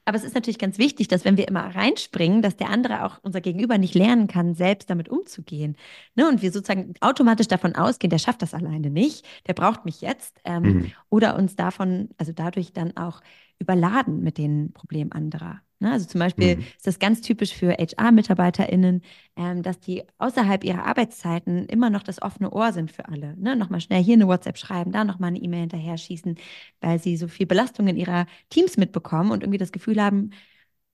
Aber 0.05 0.17
es 0.17 0.23
ist 0.23 0.33
natürlich 0.33 0.57
ganz 0.57 0.79
wichtig, 0.79 1.07
dass 1.07 1.25
wenn 1.25 1.37
wir 1.37 1.47
immer 1.47 1.75
reinspringen, 1.75 2.41
dass 2.41 2.57
der 2.57 2.69
andere 2.69 3.05
auch 3.05 3.19
unser 3.21 3.39
Gegenüber 3.39 3.77
nicht 3.77 3.93
lernen 3.93 4.27
kann, 4.27 4.55
selbst 4.55 4.89
damit 4.89 5.09
umzugehen. 5.09 5.77
Ne? 6.15 6.27
Und 6.27 6.41
wir 6.41 6.51
sozusagen 6.51 6.95
automatisch 7.01 7.47
davon 7.47 7.75
ausgehen, 7.75 8.09
der 8.09 8.17
schafft 8.17 8.41
das 8.41 8.55
alleine 8.55 8.89
nicht, 8.89 9.27
der 9.47 9.53
braucht 9.53 9.85
mich 9.85 10.01
jetzt. 10.01 10.39
Ähm, 10.43 10.63
mhm. 10.63 10.91
Oder 11.09 11.35
uns 11.35 11.55
davon, 11.55 12.09
also 12.17 12.31
dadurch 12.31 12.73
dann 12.73 12.97
auch 12.97 13.21
überladen 13.59 14.21
mit 14.23 14.39
den 14.39 14.73
Problemen 14.73 15.11
anderer. 15.11 15.61
Ne? 15.81 15.91
Also 15.91 16.05
zum 16.05 16.19
Beispiel 16.19 16.57
mhm. 16.57 16.61
ist 16.61 16.85
das 16.85 16.99
ganz 16.99 17.21
typisch 17.21 17.53
für 17.53 17.71
HR-MitarbeiterInnen, 17.71 19.01
ähm, 19.35 19.63
dass 19.63 19.79
die 19.79 20.03
außerhalb 20.19 20.63
ihrer 20.63 20.85
Arbeitszeiten 20.85 21.65
immer 21.65 21.89
noch 21.89 22.03
das 22.03 22.21
offene 22.21 22.51
Ohr 22.51 22.71
sind 22.71 22.91
für 22.91 23.07
alle. 23.09 23.35
Ne? 23.37 23.55
Nochmal 23.55 23.81
schnell 23.81 24.03
hier 24.03 24.13
eine 24.13 24.27
WhatsApp 24.27 24.59
schreiben, 24.59 24.91
da 24.91 25.03
nochmal 25.03 25.29
eine 25.29 25.39
E-Mail 25.39 25.61
hinterher 25.61 25.97
schießen, 25.97 26.35
weil 26.81 26.99
sie 26.99 27.17
so 27.17 27.27
viel 27.27 27.47
Belastung 27.47 27.87
in 27.87 27.97
ihrer 27.97 28.27
Teams 28.49 28.77
mitbekommen 28.77 29.31
und 29.31 29.41
irgendwie 29.41 29.57
das 29.57 29.71
Gefühl 29.71 30.01
haben, 30.01 30.29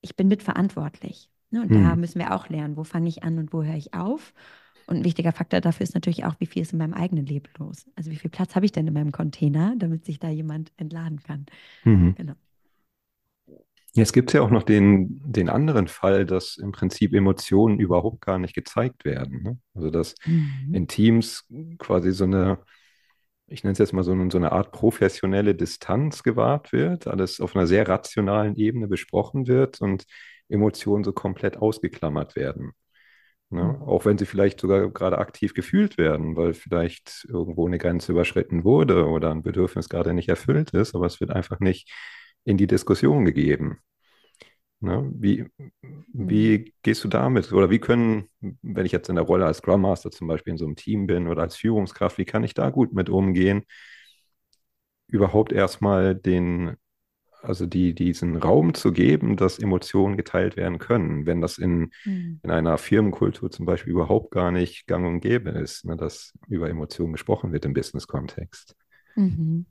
ich 0.02 0.16
bin 0.16 0.30
mitverantwortlich. 0.30 1.30
Ne? 1.52 1.64
Und 1.64 1.72
mhm. 1.72 1.84
da 1.84 1.96
müssen 1.98 2.20
wir 2.20 2.34
auch 2.34 2.48
lernen, 2.48 2.78
wo 2.78 2.86
fange 2.86 3.10
ich 3.10 3.24
an 3.24 3.38
und 3.40 3.52
wo 3.52 3.64
höre 3.64 3.76
ich 3.76 3.94
auf. 3.94 4.34
Und 4.88 4.98
ein 4.98 5.04
wichtiger 5.04 5.34
Faktor 5.34 5.60
dafür 5.60 5.84
ist 5.84 5.96
natürlich 5.96 6.24
auch, 6.24 6.36
wie 6.40 6.46
viel 6.46 6.62
ist 6.62 6.72
in 6.72 6.80
meinem 6.80 6.94
eigenen 6.94 7.26
Leben 7.26 7.50
los. 7.60 7.86
Also 7.98 8.10
wie 8.10 8.16
viel 8.16 8.32
Platz 8.32 8.56
habe 8.56 8.66
ich 8.66 8.72
denn 8.72 8.88
in 8.88 8.94
meinem 8.94 9.12
Container, 9.12 9.76
damit 9.78 10.06
sich 10.06 10.18
da 10.18 10.30
jemand 10.30 10.72
entladen 10.78 11.20
kann. 11.20 11.46
Mhm. 11.84 12.16
Genau. 12.16 12.36
Jetzt 13.94 14.14
gibt 14.14 14.30
es 14.30 14.34
ja 14.34 14.42
auch 14.42 14.52
noch 14.52 14.64
den, 14.64 15.22
den 15.26 15.50
anderen 15.50 15.88
Fall, 15.88 16.26
dass 16.26 16.58
im 16.58 16.72
Prinzip 16.72 17.14
Emotionen 17.14 17.80
überhaupt 17.80 18.22
gar 18.22 18.38
nicht 18.38 18.54
gezeigt 18.54 19.06
werden. 19.06 19.44
Ne? 19.44 19.60
Also 19.74 19.90
dass 19.90 20.16
mhm. 20.26 20.72
in 20.74 20.88
Teams 20.88 21.48
quasi 21.80 22.12
so 22.12 22.26
eine, 22.26 22.60
ich 23.48 23.64
nenne 23.64 23.74
es 23.74 23.80
jetzt 23.80 23.94
mal 23.94 24.04
so 24.04 24.12
eine, 24.12 24.30
so 24.30 24.38
eine 24.38 24.52
Art 24.52 24.72
professionelle 24.72 25.56
Distanz 25.56 26.22
gewahrt 26.22 26.74
wird, 26.74 27.08
alles 27.08 27.40
auf 27.40 27.56
einer 27.56 27.66
sehr 27.66 27.88
rationalen 27.88 28.56
Ebene 28.56 28.88
besprochen 28.88 29.48
wird 29.48 29.82
und 29.82 30.06
Emotionen 30.50 31.04
so 31.04 31.12
komplett 31.12 31.58
ausgeklammert 31.58 32.36
werden. 32.36 32.74
Ne? 33.50 33.64
Mhm. 33.64 33.82
Auch 33.84 34.06
wenn 34.06 34.18
sie 34.18 34.26
vielleicht 34.26 34.60
sogar 34.60 34.90
gerade 34.90 35.18
aktiv 35.18 35.54
gefühlt 35.54 35.98
werden, 35.98 36.36
weil 36.36 36.54
vielleicht 36.54 37.26
irgendwo 37.30 37.66
eine 37.68 37.78
Grenze 37.78 38.12
überschritten 38.12 38.64
wurde 38.64 39.08
oder 39.08 39.32
ein 39.32 39.44
Bedürfnis 39.44 39.90
gerade 39.90 40.14
nicht 40.14 40.30
erfüllt 40.30 40.72
ist, 40.72 40.96
aber 40.96 41.06
es 41.06 41.20
wird 41.20 41.32
einfach 41.32 41.60
nicht 41.60 41.92
in 42.48 42.58
die 42.58 42.68
Diskussion 42.68 43.26
gegeben. 43.26 43.80
Ne? 44.80 45.12
Wie, 45.14 45.46
wie 46.14 46.58
mhm. 46.60 46.66
gehst 46.82 47.04
du 47.04 47.10
damit? 47.10 47.52
Oder 47.52 47.70
wie 47.70 47.80
können, 47.80 48.30
wenn 48.62 48.86
ich 48.86 48.94
jetzt 48.94 49.10
in 49.10 49.16
der 49.16 49.26
Rolle 49.26 49.46
als 49.46 49.58
Scrum 49.58 49.82
Master 49.82 50.12
zum 50.12 50.28
Beispiel 50.28 50.52
in 50.52 50.58
so 50.58 50.66
einem 50.66 50.76
Team 50.76 51.08
bin 51.08 51.28
oder 51.28 51.42
als 51.42 51.58
Führungskraft, 51.58 52.18
wie 52.18 52.26
kann 52.26 52.44
ich 52.44 52.54
da 52.54 52.70
gut 52.70 52.94
mit 52.94 53.10
umgehen? 53.10 53.64
Überhaupt 55.08 55.52
erstmal 55.52 56.16
den, 56.16 56.78
also 57.42 57.66
die, 57.66 57.94
diesen 57.94 58.38
Raum 58.38 58.74
zu 58.76 58.94
geben, 58.94 59.36
dass 59.36 59.60
Emotionen 59.60 60.16
geteilt 60.16 60.56
werden 60.56 60.78
können, 60.78 61.26
wenn 61.26 61.42
das 61.42 61.58
in, 61.58 61.92
mhm. 62.06 62.40
in 62.44 62.52
einer 62.52 62.78
Firmenkultur 62.78 63.52
zum 63.52 63.66
Beispiel 63.66 63.92
überhaupt 63.92 64.32
gar 64.32 64.52
nicht 64.52 64.88
gang 64.88 65.06
und 65.06 65.20
gäbe 65.20 65.50
ist, 65.50 65.84
ne, 65.84 65.98
dass 65.98 66.34
über 66.48 66.70
Emotionen 66.70 67.12
gesprochen 67.12 67.52
wird 67.52 67.66
im 67.66 67.74
Business-Kontext. 67.74 68.74
Mhm. 69.16 69.66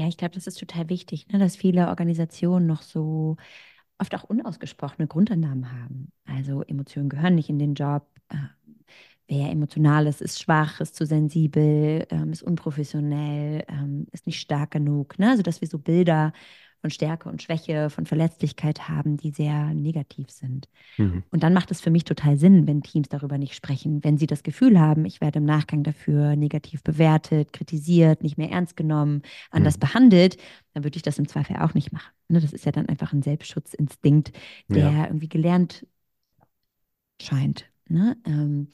Ja, 0.00 0.08
ich 0.08 0.16
glaube, 0.16 0.34
das 0.34 0.46
ist 0.46 0.58
total 0.58 0.88
wichtig, 0.88 1.28
ne, 1.28 1.38
dass 1.38 1.56
viele 1.56 1.88
Organisationen 1.88 2.66
noch 2.66 2.80
so 2.82 3.36
oft 3.98 4.14
auch 4.14 4.24
unausgesprochene 4.24 5.08
Grundannahmen 5.08 5.70
haben. 5.72 6.12
Also 6.24 6.62
Emotionen 6.62 7.10
gehören 7.10 7.34
nicht 7.34 7.50
in 7.50 7.58
den 7.58 7.74
Job. 7.74 8.06
Äh, 8.30 8.36
wer 9.28 9.50
emotional 9.50 10.06
ist, 10.06 10.22
ist 10.22 10.40
schwach, 10.40 10.80
ist 10.80 10.96
zu 10.96 11.06
sensibel, 11.06 12.06
ähm, 12.10 12.32
ist 12.32 12.42
unprofessionell, 12.42 13.64
ähm, 13.68 14.06
ist 14.12 14.26
nicht 14.26 14.40
stark 14.40 14.72
genug. 14.72 15.18
Ne? 15.18 15.30
Also 15.30 15.42
dass 15.42 15.60
wir 15.60 15.68
so 15.68 15.78
Bilder 15.78 16.32
von 16.80 16.90
Stärke 16.90 17.28
und 17.28 17.42
Schwäche, 17.42 17.90
von 17.90 18.06
Verletzlichkeit 18.06 18.88
haben, 18.88 19.16
die 19.16 19.30
sehr 19.30 19.74
negativ 19.74 20.30
sind. 20.30 20.68
Mhm. 20.96 21.22
Und 21.30 21.42
dann 21.42 21.52
macht 21.52 21.70
es 21.70 21.80
für 21.80 21.90
mich 21.90 22.04
total 22.04 22.36
Sinn, 22.36 22.66
wenn 22.66 22.82
Teams 22.82 23.08
darüber 23.08 23.38
nicht 23.38 23.54
sprechen. 23.54 24.02
Wenn 24.02 24.16
sie 24.16 24.26
das 24.26 24.42
Gefühl 24.42 24.80
haben, 24.80 25.04
ich 25.04 25.20
werde 25.20 25.38
im 25.38 25.44
Nachgang 25.44 25.82
dafür 25.82 26.36
negativ 26.36 26.82
bewertet, 26.82 27.52
kritisiert, 27.52 28.22
nicht 28.22 28.38
mehr 28.38 28.50
ernst 28.50 28.76
genommen, 28.76 29.22
anders 29.50 29.76
mhm. 29.76 29.80
behandelt, 29.80 30.36
dann 30.72 30.84
würde 30.84 30.96
ich 30.96 31.02
das 31.02 31.18
im 31.18 31.28
Zweifel 31.28 31.56
auch 31.56 31.74
nicht 31.74 31.92
machen. 31.92 32.12
Ne, 32.28 32.40
das 32.40 32.52
ist 32.52 32.64
ja 32.64 32.72
dann 32.72 32.88
einfach 32.88 33.12
ein 33.12 33.22
Selbstschutzinstinkt, 33.22 34.32
der 34.68 34.90
ja. 34.90 35.04
irgendwie 35.06 35.28
gelernt 35.28 35.86
scheint. 37.20 37.66
Ne? 37.88 38.16
Ähm, 38.24 38.68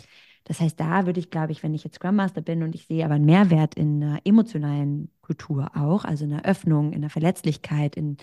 das 0.46 0.60
heißt, 0.60 0.78
da 0.78 1.06
würde 1.06 1.18
ich, 1.18 1.30
glaube 1.30 1.50
ich, 1.50 1.64
wenn 1.64 1.74
ich 1.74 1.82
jetzt 1.82 1.96
Scrum 1.96 2.16
Master 2.16 2.40
bin 2.40 2.62
und 2.62 2.76
ich 2.76 2.86
sehe 2.86 3.04
aber 3.04 3.14
einen 3.14 3.24
Mehrwert 3.24 3.74
in 3.74 4.02
einer 4.02 4.20
emotionalen 4.24 5.10
Kultur 5.20 5.72
auch, 5.74 6.04
also 6.04 6.22
in 6.22 6.30
der 6.30 6.44
Öffnung, 6.44 6.92
in 6.92 7.00
der 7.00 7.10
Verletzlichkeit, 7.10 7.96
in 7.96 8.16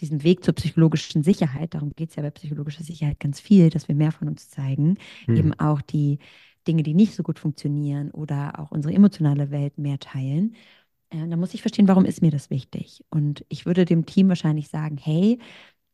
diesem 0.00 0.22
Weg 0.22 0.44
zur 0.44 0.54
psychologischen 0.54 1.24
Sicherheit, 1.24 1.74
darum 1.74 1.90
geht 1.96 2.10
es 2.10 2.16
ja 2.16 2.22
bei 2.22 2.30
psychologischer 2.30 2.84
Sicherheit 2.84 3.18
ganz 3.18 3.40
viel, 3.40 3.70
dass 3.70 3.88
wir 3.88 3.96
mehr 3.96 4.12
von 4.12 4.28
uns 4.28 4.48
zeigen, 4.50 4.98
mhm. 5.26 5.36
eben 5.36 5.54
auch 5.54 5.82
die 5.82 6.20
Dinge, 6.68 6.84
die 6.84 6.94
nicht 6.94 7.14
so 7.14 7.24
gut 7.24 7.40
funktionieren 7.40 8.12
oder 8.12 8.60
auch 8.60 8.70
unsere 8.70 8.94
emotionale 8.94 9.50
Welt 9.50 9.76
mehr 9.76 9.98
teilen. 9.98 10.54
Äh, 11.10 11.26
da 11.28 11.36
muss 11.36 11.54
ich 11.54 11.60
verstehen, 11.60 11.88
warum 11.88 12.04
ist 12.04 12.22
mir 12.22 12.30
das 12.30 12.50
wichtig? 12.50 13.04
Und 13.10 13.44
ich 13.48 13.66
würde 13.66 13.84
dem 13.84 14.06
Team 14.06 14.28
wahrscheinlich 14.28 14.68
sagen, 14.68 14.96
hey, 14.96 15.40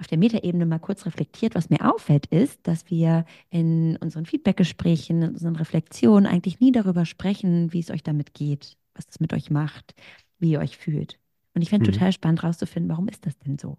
auf 0.01 0.07
der 0.07 0.19
Metaebene 0.19 0.67
mal 0.67 0.79
kurz 0.79 1.07
reflektiert, 1.07 1.55
was 1.55 1.71
mir 1.71 1.89
auffällt, 1.89 2.27
ist, 2.27 2.59
dass 2.67 2.91
wir 2.91 3.25
in 3.51 3.97
unseren 3.99 4.27
Feedbackgesprächen, 4.27 5.23
in 5.23 5.29
unseren 5.31 5.57
Reflexionen 5.57 6.27
eigentlich 6.27 6.59
nie 6.59 6.73
darüber 6.73 7.05
sprechen, 7.05 7.73
wie 7.73 7.81
es 7.81 7.91
euch 7.91 8.03
damit 8.03 8.35
geht, 8.35 8.77
was 8.95 9.07
das 9.07 9.21
mit 9.21 9.33
euch 9.33 9.51
macht, 9.51 9.95
wie 10.39 10.53
ihr 10.53 10.61
euch 10.61 10.77
fühlt. 10.77 11.19
Und 11.55 11.63
ich 11.63 11.69
fände 11.69 11.89
mhm. 11.89 11.93
total 11.93 12.13
spannend 12.13 12.43
herauszufinden, 12.43 12.91
warum 12.91 13.09
ist 13.09 13.27
das 13.27 13.39
denn 13.39 13.59
so? 13.59 13.77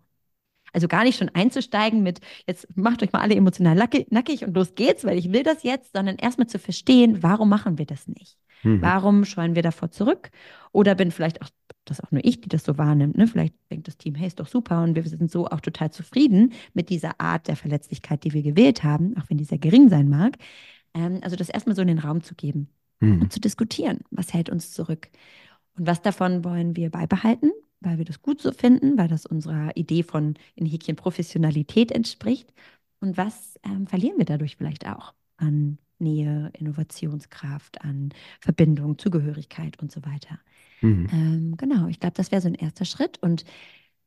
Also 0.73 0.87
gar 0.87 1.03
nicht 1.03 1.17
schon 1.17 1.29
einzusteigen 1.29 2.01
mit, 2.03 2.21
jetzt 2.47 2.67
macht 2.77 3.03
euch 3.03 3.11
mal 3.11 3.21
alle 3.21 3.35
emotional 3.35 3.75
nackig 3.75 4.45
und 4.45 4.55
los 4.55 4.75
geht's, 4.75 5.03
weil 5.03 5.17
ich 5.17 5.33
will 5.33 5.43
das 5.43 5.63
jetzt, 5.63 5.93
sondern 5.93 6.15
erstmal 6.15 6.47
zu 6.47 6.59
verstehen, 6.59 7.23
warum 7.23 7.49
machen 7.49 7.77
wir 7.77 7.85
das 7.85 8.07
nicht? 8.07 8.37
Mhm. 8.63 8.81
Warum 8.81 9.25
scheuen 9.25 9.55
wir 9.55 9.63
davor 9.63 9.91
zurück? 9.91 10.31
Oder 10.71 10.95
bin 10.95 11.11
vielleicht 11.11 11.41
auch 11.41 11.49
das 11.85 12.01
auch 12.01 12.11
nur 12.11 12.23
ich, 12.23 12.41
die 12.41 12.49
das 12.49 12.63
so 12.63 12.77
wahrnimmt. 12.77 13.17
Ne? 13.17 13.27
Vielleicht 13.27 13.55
denkt 13.69 13.87
das 13.87 13.97
Team, 13.97 14.15
hey, 14.15 14.27
ist 14.27 14.39
doch 14.39 14.47
super 14.47 14.83
und 14.83 14.95
wir 14.95 15.03
sind 15.03 15.31
so 15.31 15.47
auch 15.47 15.61
total 15.61 15.91
zufrieden 15.91 16.53
mit 16.73 16.89
dieser 16.89 17.19
Art 17.19 17.47
der 17.47 17.55
Verletzlichkeit, 17.55 18.23
die 18.23 18.33
wir 18.33 18.43
gewählt 18.43 18.83
haben, 18.83 19.17
auch 19.17 19.29
wenn 19.29 19.37
die 19.37 19.45
sehr 19.45 19.57
gering 19.57 19.89
sein 19.89 20.09
mag. 20.09 20.37
Ähm, 20.93 21.19
also 21.21 21.35
das 21.35 21.49
erstmal 21.49 21.75
so 21.75 21.81
in 21.81 21.87
den 21.87 21.99
Raum 21.99 22.21
zu 22.21 22.35
geben 22.35 22.69
mhm. 22.99 23.21
und 23.21 23.33
zu 23.33 23.39
diskutieren, 23.39 23.99
was 24.11 24.33
hält 24.33 24.49
uns 24.49 24.71
zurück 24.71 25.09
und 25.77 25.87
was 25.87 26.01
davon 26.01 26.43
wollen 26.43 26.75
wir 26.75 26.89
beibehalten, 26.89 27.51
weil 27.79 27.97
wir 27.97 28.05
das 28.05 28.21
gut 28.21 28.41
so 28.41 28.51
finden, 28.51 28.97
weil 28.97 29.07
das 29.07 29.25
unserer 29.25 29.75
Idee 29.75 30.03
von 30.03 30.35
in 30.55 30.65
Häkchen 30.65 30.95
Professionalität 30.95 31.91
entspricht 31.91 32.53
und 32.99 33.17
was 33.17 33.59
ähm, 33.63 33.87
verlieren 33.87 34.17
wir 34.17 34.25
dadurch 34.25 34.55
vielleicht 34.55 34.87
auch 34.87 35.13
an 35.37 35.79
Nähe, 36.01 36.51
Innovationskraft, 36.57 37.81
an 37.81 38.13
Verbindung, 38.39 38.97
Zugehörigkeit 38.97 39.79
und 39.81 39.91
so 39.91 40.03
weiter. 40.03 40.39
Mhm. 40.81 41.07
Ähm, 41.11 41.57
genau, 41.57 41.87
ich 41.87 41.99
glaube, 41.99 42.15
das 42.15 42.31
wäre 42.31 42.41
so 42.41 42.47
ein 42.47 42.55
erster 42.55 42.85
Schritt. 42.85 43.19
Und 43.21 43.45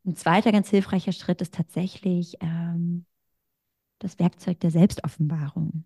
ein 0.04 0.16
zweiter 0.16 0.52
ganz 0.52 0.68
hilfreicher 0.68 1.12
Schritt 1.12 1.40
ist 1.40 1.54
tatsächlich 1.54 2.36
ähm, 2.40 3.06
das 3.98 4.18
Werkzeug 4.18 4.60
der 4.60 4.70
Selbstoffenbarung 4.70 5.84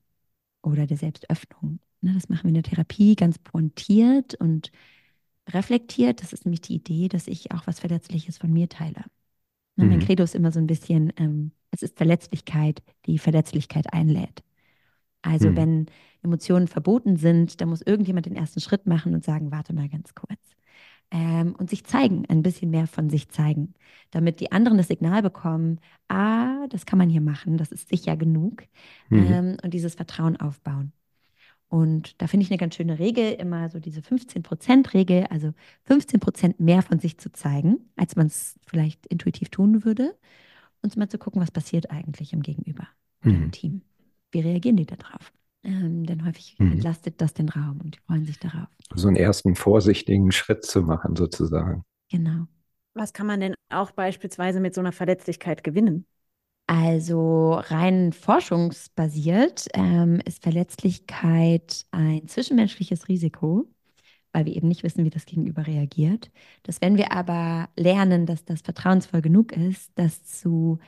oder 0.63 0.87
der 0.87 0.97
Selbstöffnung. 0.97 1.81
Ne, 2.01 2.15
das 2.15 2.29
machen 2.29 2.45
wir 2.45 2.49
in 2.49 2.55
der 2.55 2.63
Therapie 2.63 3.17
ganz 3.17 3.39
pointiert 3.39 4.35
und 4.35 4.71
reflektiert. 5.49 6.23
Das 6.23 6.33
ist 6.33 6.45
nämlich 6.45 6.61
die 6.61 6.75
Idee, 6.75 7.09
dass 7.09 7.27
ich 7.27 7.53
auch 7.53 7.67
was 7.67 7.81
Verletzliches 7.81 8.39
von 8.39 8.53
mir 8.53 8.69
teile. 8.69 9.05
Ne, 9.77 9.85
mhm. 9.85 9.91
Mein 9.91 10.01
Credo 10.01 10.25
ist 10.25 10.35
immer 10.35 10.53
so 10.53 10.59
ein 10.59 10.67
bisschen, 10.67 11.13
ähm, 11.17 11.53
es 11.71 11.83
ist 11.83 11.97
Verletzlichkeit, 11.97 12.83
die 13.07 13.19
Verletzlichkeit 13.19 13.93
einlädt. 13.93 14.43
Also 15.23 15.51
mhm. 15.51 15.57
wenn 15.57 15.87
Emotionen 16.23 16.69
verboten 16.69 17.17
sind, 17.17 17.61
dann 17.61 17.69
muss 17.69 17.83
irgendjemand 17.83 18.27
den 18.27 18.37
ersten 18.37 18.61
Schritt 18.61 18.87
machen 18.87 19.15
und 19.15 19.25
sagen, 19.25 19.51
warte 19.51 19.75
mal 19.75 19.89
ganz 19.89 20.15
kurz 20.15 20.39
ähm, 21.11 21.55
und 21.59 21.71
sich 21.71 21.85
zeigen, 21.85 22.25
ein 22.29 22.43
bisschen 22.43 22.71
mehr 22.71 22.87
von 22.87 23.09
sich 23.09 23.29
zeigen, 23.29 23.75
damit 24.11 24.41
die 24.41 24.53
anderen 24.53 24.79
das 24.79 24.89
Signal 24.89 25.23
bekommen, 25.23 25.81
ah, 26.09 26.67
das 26.69 26.87
kann 26.87 26.99
man 26.99 27.09
hier 27.09 27.21
machen, 27.21 27.57
das 27.57 27.73
ist 27.73 27.89
sicher 27.89 28.17
genug 28.17 28.65
mhm. 29.09 29.27
ähm, 29.33 29.57
und 29.63 29.73
dieses 29.73 29.95
Vertrauen 29.95 30.37
aufbauen. 30.37 30.93
Und 31.71 32.21
da 32.23 32.27
finde 32.27 32.45
ich 32.45 32.51
eine 32.51 32.59
ganz 32.59 32.77
schöne 32.77 32.99
Regel, 32.99 33.33
immer 33.33 33.69
so 33.69 33.79
diese 33.79 34.01
15-Prozent-Regel, 34.01 35.27
also 35.29 35.53
15 35.85 36.19
Prozent 36.19 36.61
mehr 36.61 36.81
von 36.81 36.99
sich 36.99 37.19
zu 37.19 37.31
zeigen, 37.31 37.91
als 37.95 38.17
man 38.17 38.27
es 38.27 38.59
vielleicht 38.67 39.07
intuitiv 39.07 39.51
tun 39.51 39.85
würde. 39.85 40.17
Und 40.81 40.97
mal 40.97 41.11
zu 41.11 41.19
gucken, 41.19 41.43
was 41.43 41.51
passiert 41.51 41.91
eigentlich 41.91 42.33
im 42.33 42.41
Gegenüber, 42.41 42.89
mhm. 43.23 43.35
im 43.35 43.51
Team. 43.51 43.83
Wie 44.31 44.41
reagieren 44.41 44.77
die 44.77 44.87
darauf? 44.87 45.33
Ähm, 45.65 46.07
denn 46.07 46.25
häufig 46.25 46.57
mhm. 46.59 46.73
entlastet 46.73 47.21
das 47.21 47.35
den 47.35 47.49
Raum 47.49 47.81
und 47.83 47.97
die 47.97 48.01
freuen 48.01 48.25
sich 48.25 48.39
darauf. 48.39 48.69
So 48.95 49.09
einen 49.09 49.17
ersten 49.17 49.55
vorsichtigen 49.55 50.31
Schritt 50.33 50.65
zu 50.65 50.83
machen, 50.83 51.17
sozusagen. 51.17 51.85
Genau. 52.11 52.47
Was 52.95 53.13
kann 53.13 53.27
man 53.27 53.41
denn 53.41 53.55
auch 53.69 53.91
beispielsweise 53.91 54.61
mit 54.61 54.75
so 54.75 54.81
einer 54.81 54.93
Verletzlichkeit 54.93 55.63
gewinnen? 55.65 56.07
Also 56.67 57.55
rein 57.55 58.13
forschungsbasiert 58.13 59.69
ähm, 59.73 60.21
ist 60.27 60.43
Verletzlichkeit 60.43 61.87
ein 61.93 62.29
zwischenmenschliches 62.29 63.09
Risiko, 63.09 63.67
weil 64.33 64.45
wir 64.45 64.55
eben 64.55 64.69
nicht 64.69 64.83
wissen, 64.83 65.05
wie 65.05 65.11
das 65.11 65.25
Gegenüber 65.25 65.67
reagiert. 65.67 66.31
Dass 66.65 66.81
wenn 66.83 66.99
wir 66.99 67.13
aber 67.13 67.71
lernen, 67.77 68.27
dass 68.27 68.45
das 68.45 68.61
vertrauensvoll 68.61 69.23
genug 69.23 69.53
ist, 69.53 69.93
das 69.95 70.25
zu 70.25 70.79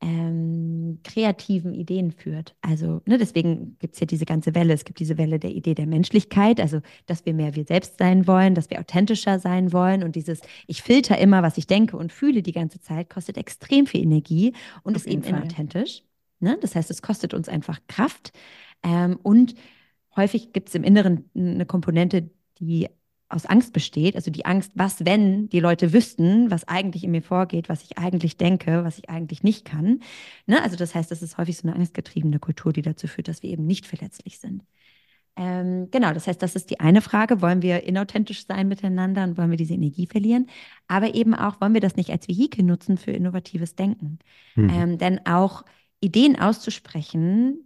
ähm, 0.00 0.98
kreativen 1.04 1.74
Ideen 1.74 2.10
führt. 2.10 2.54
Also 2.62 3.02
ne, 3.04 3.18
deswegen 3.18 3.76
gibt 3.78 3.94
es 3.94 4.00
ja 4.00 4.06
diese 4.06 4.24
ganze 4.24 4.54
Welle. 4.54 4.72
Es 4.72 4.84
gibt 4.84 4.98
diese 4.98 5.18
Welle 5.18 5.38
der 5.38 5.50
Idee 5.50 5.74
der 5.74 5.86
Menschlichkeit, 5.86 6.60
also 6.60 6.80
dass 7.06 7.26
wir 7.26 7.34
mehr 7.34 7.54
wir 7.54 7.64
selbst 7.64 7.98
sein 7.98 8.26
wollen, 8.26 8.54
dass 8.54 8.70
wir 8.70 8.80
authentischer 8.80 9.38
sein 9.38 9.72
wollen 9.72 10.02
und 10.02 10.16
dieses 10.16 10.40
ich 10.66 10.82
filter 10.82 11.18
immer, 11.18 11.42
was 11.42 11.58
ich 11.58 11.66
denke 11.66 11.96
und 11.96 12.12
fühle 12.12 12.42
die 12.42 12.52
ganze 12.52 12.80
Zeit, 12.80 13.10
kostet 13.10 13.36
extrem 13.36 13.86
viel 13.86 14.02
Energie 14.02 14.54
und 14.82 14.96
Auf 14.96 15.06
ist 15.06 15.12
eben 15.12 15.22
Fall. 15.22 15.40
inauthentisch. 15.40 16.02
Ne? 16.40 16.56
Das 16.60 16.74
heißt, 16.74 16.90
es 16.90 17.02
kostet 17.02 17.34
uns 17.34 17.48
einfach 17.48 17.80
Kraft 17.86 18.32
ähm, 18.82 19.18
und 19.22 19.54
häufig 20.16 20.52
gibt 20.52 20.68
es 20.68 20.74
im 20.74 20.84
Inneren 20.84 21.30
eine 21.34 21.66
Komponente, 21.66 22.30
die 22.58 22.88
aus 23.30 23.46
Angst 23.46 23.72
besteht, 23.72 24.16
also 24.16 24.30
die 24.30 24.44
Angst, 24.44 24.72
was, 24.74 25.04
wenn 25.06 25.48
die 25.48 25.60
Leute 25.60 25.92
wüssten, 25.92 26.50
was 26.50 26.66
eigentlich 26.66 27.04
in 27.04 27.12
mir 27.12 27.22
vorgeht, 27.22 27.68
was 27.68 27.82
ich 27.84 27.96
eigentlich 27.96 28.36
denke, 28.36 28.84
was 28.84 28.98
ich 28.98 29.08
eigentlich 29.08 29.42
nicht 29.42 29.64
kann. 29.64 30.00
Ne? 30.46 30.62
Also 30.62 30.76
das 30.76 30.94
heißt, 30.94 31.10
das 31.10 31.22
ist 31.22 31.38
häufig 31.38 31.56
so 31.56 31.68
eine 31.68 31.76
angstgetriebene 31.76 32.40
Kultur, 32.40 32.72
die 32.72 32.82
dazu 32.82 33.06
führt, 33.06 33.28
dass 33.28 33.42
wir 33.42 33.50
eben 33.50 33.66
nicht 33.66 33.86
verletzlich 33.86 34.40
sind. 34.40 34.64
Ähm, 35.36 35.88
genau, 35.92 36.12
das 36.12 36.26
heißt, 36.26 36.42
das 36.42 36.56
ist 36.56 36.70
die 36.70 36.80
eine 36.80 37.00
Frage, 37.00 37.40
wollen 37.40 37.62
wir 37.62 37.84
inauthentisch 37.84 38.46
sein 38.46 38.66
miteinander 38.66 39.22
und 39.22 39.38
wollen 39.38 39.50
wir 39.50 39.56
diese 39.56 39.74
Energie 39.74 40.06
verlieren? 40.06 40.48
Aber 40.88 41.14
eben 41.14 41.34
auch, 41.34 41.60
wollen 41.60 41.74
wir 41.74 41.80
das 41.80 41.96
nicht 41.96 42.10
als 42.10 42.28
Vehikel 42.28 42.64
nutzen 42.64 42.98
für 42.98 43.12
innovatives 43.12 43.76
Denken? 43.76 44.18
Mhm. 44.56 44.70
Ähm, 44.70 44.98
denn 44.98 45.26
auch 45.26 45.64
Ideen 46.00 46.38
auszusprechen, 46.38 47.64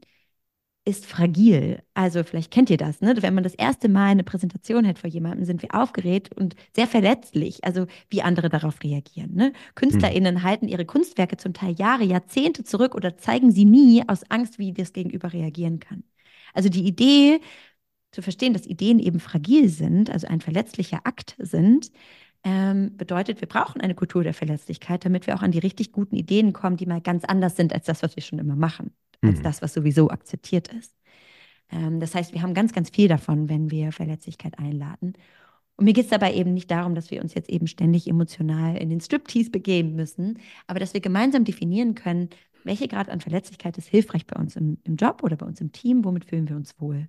ist 0.86 1.06
fragil. 1.06 1.82
Also 1.94 2.22
vielleicht 2.24 2.50
kennt 2.50 2.68
ihr 2.68 2.76
das, 2.76 3.00
ne? 3.00 3.14
Wenn 3.20 3.34
man 3.34 3.44
das 3.44 3.54
erste 3.54 3.88
Mal 3.88 4.08
eine 4.08 4.24
Präsentation 4.24 4.86
hat 4.86 4.98
vor 4.98 5.08
jemandem, 5.08 5.44
sind 5.46 5.62
wir 5.62 5.74
aufgeregt 5.74 6.34
und 6.36 6.56
sehr 6.74 6.86
verletzlich, 6.86 7.64
also 7.64 7.86
wie 8.10 8.22
andere 8.22 8.50
darauf 8.50 8.82
reagieren. 8.82 9.34
Ne? 9.34 9.52
KünstlerInnen 9.76 10.36
hm. 10.36 10.42
halten 10.42 10.68
ihre 10.68 10.84
Kunstwerke 10.84 11.38
zum 11.38 11.54
Teil 11.54 11.74
Jahre, 11.78 12.04
Jahrzehnte 12.04 12.64
zurück 12.64 12.94
oder 12.94 13.16
zeigen 13.16 13.50
sie 13.50 13.64
nie 13.64 14.02
aus 14.06 14.30
Angst, 14.30 14.58
wie 14.58 14.72
das 14.72 14.92
Gegenüber 14.92 15.32
reagieren 15.32 15.80
kann. 15.80 16.04
Also 16.52 16.68
die 16.68 16.86
Idee, 16.86 17.40
zu 18.12 18.22
verstehen, 18.22 18.52
dass 18.52 18.66
Ideen 18.66 19.00
eben 19.00 19.20
fragil 19.20 19.68
sind, 19.68 20.08
also 20.10 20.28
ein 20.28 20.40
verletzlicher 20.40 21.00
Akt 21.04 21.34
sind, 21.38 21.90
ähm, 22.44 22.96
bedeutet, 22.96 23.40
wir 23.40 23.48
brauchen 23.48 23.80
eine 23.80 23.94
Kultur 23.94 24.22
der 24.22 24.34
Verletzlichkeit, 24.34 25.04
damit 25.04 25.26
wir 25.26 25.34
auch 25.34 25.42
an 25.42 25.50
die 25.50 25.58
richtig 25.58 25.92
guten 25.92 26.14
Ideen 26.14 26.52
kommen, 26.52 26.76
die 26.76 26.86
mal 26.86 27.00
ganz 27.00 27.24
anders 27.24 27.56
sind 27.56 27.72
als 27.72 27.86
das, 27.86 28.02
was 28.02 28.16
wir 28.16 28.22
schon 28.22 28.38
immer 28.38 28.56
machen 28.56 28.94
als 29.24 29.38
mhm. 29.38 29.42
das, 29.42 29.62
was 29.62 29.74
sowieso 29.74 30.10
akzeptiert 30.10 30.68
ist. 30.68 30.94
Ähm, 31.70 32.00
das 32.00 32.14
heißt, 32.14 32.32
wir 32.32 32.42
haben 32.42 32.54
ganz, 32.54 32.72
ganz 32.72 32.90
viel 32.90 33.08
davon, 33.08 33.48
wenn 33.48 33.70
wir 33.70 33.92
Verletzlichkeit 33.92 34.58
einladen. 34.58 35.14
Und 35.76 35.86
mir 35.86 35.92
geht 35.92 36.04
es 36.04 36.10
dabei 36.10 36.34
eben 36.34 36.54
nicht 36.54 36.70
darum, 36.70 36.94
dass 36.94 37.10
wir 37.10 37.20
uns 37.20 37.34
jetzt 37.34 37.48
eben 37.48 37.66
ständig 37.66 38.06
emotional 38.06 38.76
in 38.76 38.90
den 38.90 39.00
Striptease 39.00 39.50
begeben 39.50 39.96
müssen, 39.96 40.38
aber 40.66 40.78
dass 40.78 40.94
wir 40.94 41.00
gemeinsam 41.00 41.44
definieren 41.44 41.94
können, 41.94 42.30
welche 42.62 42.88
Grad 42.88 43.10
an 43.10 43.20
Verletzlichkeit 43.20 43.76
ist 43.76 43.88
hilfreich 43.88 44.26
bei 44.26 44.40
uns 44.40 44.56
im, 44.56 44.78
im 44.84 44.96
Job 44.96 45.22
oder 45.22 45.36
bei 45.36 45.46
uns 45.46 45.60
im 45.60 45.72
Team, 45.72 46.04
womit 46.04 46.24
fühlen 46.24 46.48
wir 46.48 46.56
uns 46.56 46.80
wohl. 46.80 47.08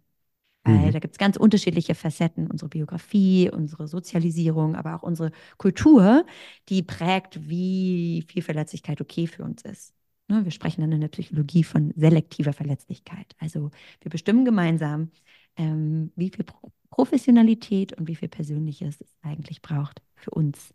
Weil 0.64 0.88
mhm. 0.88 0.92
da 0.92 1.00
gibt 1.00 1.14
es 1.14 1.20
ganz 1.20 1.38
unterschiedliche 1.38 1.94
Facetten, 1.94 2.48
unsere 2.48 2.70
Biografie, 2.70 3.52
unsere 3.54 3.88
Sozialisierung, 3.88 4.76
aber 4.76 4.96
auch 4.96 5.04
unsere 5.04 5.32
Kultur, 5.58 6.26
die 6.70 6.82
prägt, 6.82 7.48
wie 7.48 8.26
viel 8.28 8.42
Verletzlichkeit 8.42 9.00
okay 9.00 9.28
für 9.28 9.44
uns 9.44 9.62
ist. 9.62 9.95
Ne, 10.28 10.44
wir 10.44 10.52
sprechen 10.52 10.82
dann 10.82 10.92
in 10.92 11.02
der 11.02 11.08
Psychologie 11.10 11.64
von 11.64 11.94
selektiver 11.96 12.54
Verletzlichkeit. 12.54 13.36
Also 13.40 13.70
wir 14.02 14.10
bestimmen 14.10 14.44
gemeinsam, 14.44 15.12
ähm, 15.56 16.12
wie 16.16 16.30
viel 16.30 16.46
Pro 16.46 16.72
Professionalität 16.90 17.92
und 17.94 18.08
wie 18.08 18.16
viel 18.16 18.30
Persönliches 18.30 19.02
es 19.02 19.14
eigentlich 19.22 19.62
braucht 19.62 20.02
für 20.16 20.32
uns, 20.32 20.74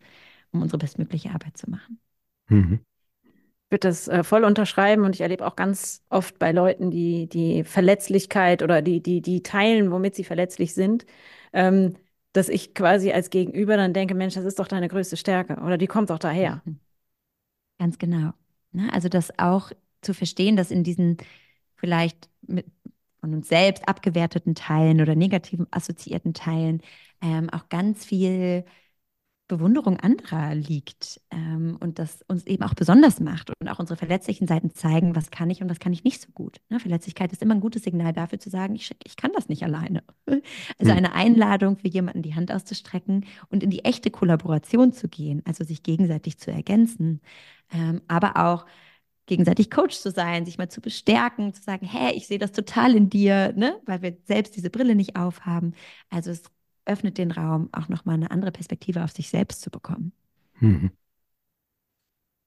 um 0.52 0.60
unsere 0.60 0.76
bestmögliche 0.78 1.30
Arbeit 1.30 1.56
zu 1.56 1.70
machen. 1.70 1.98
Mhm. 2.50 2.80
Ich 3.66 3.72
würde 3.72 3.88
das 3.88 4.08
äh, 4.08 4.24
voll 4.24 4.44
unterschreiben 4.44 5.04
und 5.04 5.14
ich 5.14 5.20
erlebe 5.22 5.46
auch 5.46 5.56
ganz 5.56 6.02
oft 6.10 6.38
bei 6.38 6.52
Leuten, 6.52 6.90
die 6.90 7.28
die 7.28 7.64
Verletzlichkeit 7.64 8.62
oder 8.62 8.82
die, 8.82 9.00
die, 9.02 9.22
die 9.22 9.42
teilen, 9.42 9.92
womit 9.92 10.14
sie 10.16 10.24
verletzlich 10.24 10.74
sind, 10.74 11.06
ähm, 11.52 11.94
dass 12.32 12.48
ich 12.48 12.74
quasi 12.74 13.12
als 13.12 13.30
Gegenüber 13.30 13.76
dann 13.76 13.94
denke, 13.94 14.14
Mensch, 14.14 14.34
das 14.34 14.44
ist 14.44 14.58
doch 14.58 14.68
deine 14.68 14.88
größte 14.88 15.16
Stärke 15.16 15.54
oder 15.62 15.78
die 15.78 15.86
kommt 15.86 16.10
doch 16.10 16.18
daher. 16.18 16.62
Mhm. 16.64 16.80
Ganz 17.78 17.98
genau. 17.98 18.32
Ne? 18.72 18.92
Also 18.92 19.09
das 19.09 19.38
auch 19.38 19.72
zu 20.02 20.14
verstehen, 20.14 20.56
dass 20.56 20.70
in 20.70 20.85
diesen 20.85 21.18
vielleicht 21.76 22.28
mit 22.42 22.66
von 23.20 23.35
uns 23.35 23.48
selbst 23.48 23.87
abgewerteten 23.88 24.54
Teilen 24.54 25.00
oder 25.00 25.14
negativen 25.14 25.66
assoziierten 25.70 26.33
Teilen 26.35 26.80
ähm, 27.20 27.50
auch 27.50 27.68
ganz 27.68 28.04
viel 28.04 28.64
Bewunderung 29.50 29.98
anderer 29.98 30.54
liegt 30.54 31.20
ähm, 31.30 31.76
und 31.80 31.98
das 31.98 32.22
uns 32.28 32.46
eben 32.46 32.62
auch 32.62 32.74
besonders 32.74 33.20
macht 33.20 33.50
und 33.60 33.68
auch 33.68 33.78
unsere 33.78 33.96
verletzlichen 33.96 34.46
Seiten 34.46 34.74
zeigen, 34.74 35.16
was 35.16 35.30
kann 35.30 35.50
ich 35.50 35.60
und 35.60 35.68
was 35.68 35.80
kann 35.80 35.92
ich 35.92 36.04
nicht 36.04 36.22
so 36.22 36.28
gut. 36.32 36.60
Ne? 36.68 36.80
Verletzlichkeit 36.80 37.32
ist 37.32 37.42
immer 37.42 37.54
ein 37.54 37.60
gutes 37.60 37.82
Signal 37.82 38.12
dafür 38.12 38.38
zu 38.38 38.48
sagen, 38.48 38.74
ich, 38.74 38.94
ich 39.04 39.16
kann 39.16 39.32
das 39.34 39.48
nicht 39.48 39.62
alleine. 39.62 40.02
Also 40.78 40.92
hm. 40.92 40.98
eine 40.98 41.12
Einladung 41.12 41.76
für 41.76 41.88
jemanden, 41.88 42.22
die 42.22 42.34
Hand 42.34 42.50
auszustrecken 42.50 43.26
und 43.50 43.62
in 43.62 43.70
die 43.70 43.84
echte 43.84 44.10
Kollaboration 44.10 44.92
zu 44.92 45.08
gehen, 45.08 45.42
also 45.44 45.64
sich 45.64 45.82
gegenseitig 45.82 46.38
zu 46.38 46.50
ergänzen, 46.50 47.20
ähm, 47.72 48.00
aber 48.08 48.36
auch 48.36 48.64
gegenseitig 49.26 49.70
Coach 49.70 49.96
zu 49.96 50.10
sein, 50.10 50.46
sich 50.46 50.58
mal 50.58 50.68
zu 50.68 50.80
bestärken, 50.80 51.52
zu 51.52 51.62
sagen, 51.62 51.86
hey, 51.86 52.14
ich 52.14 52.26
sehe 52.26 52.38
das 52.38 52.52
total 52.52 52.94
in 52.94 53.10
dir, 53.10 53.52
ne? 53.54 53.80
weil 53.84 54.02
wir 54.02 54.16
selbst 54.24 54.56
diese 54.56 54.70
Brille 54.70 54.94
nicht 54.94 55.16
aufhaben. 55.16 55.74
Also 56.08 56.30
es 56.30 56.42
öffnet 56.90 57.18
den 57.18 57.31
Raum, 57.31 57.68
auch 57.72 57.88
nochmal 57.88 58.16
eine 58.16 58.31
andere 58.31 58.53
Perspektive 58.53 59.05
auf 59.05 59.12
sich 59.12 59.31
selbst 59.31 59.62
zu 59.62 59.70
bekommen. 59.70 60.12
Mhm. 60.61 60.90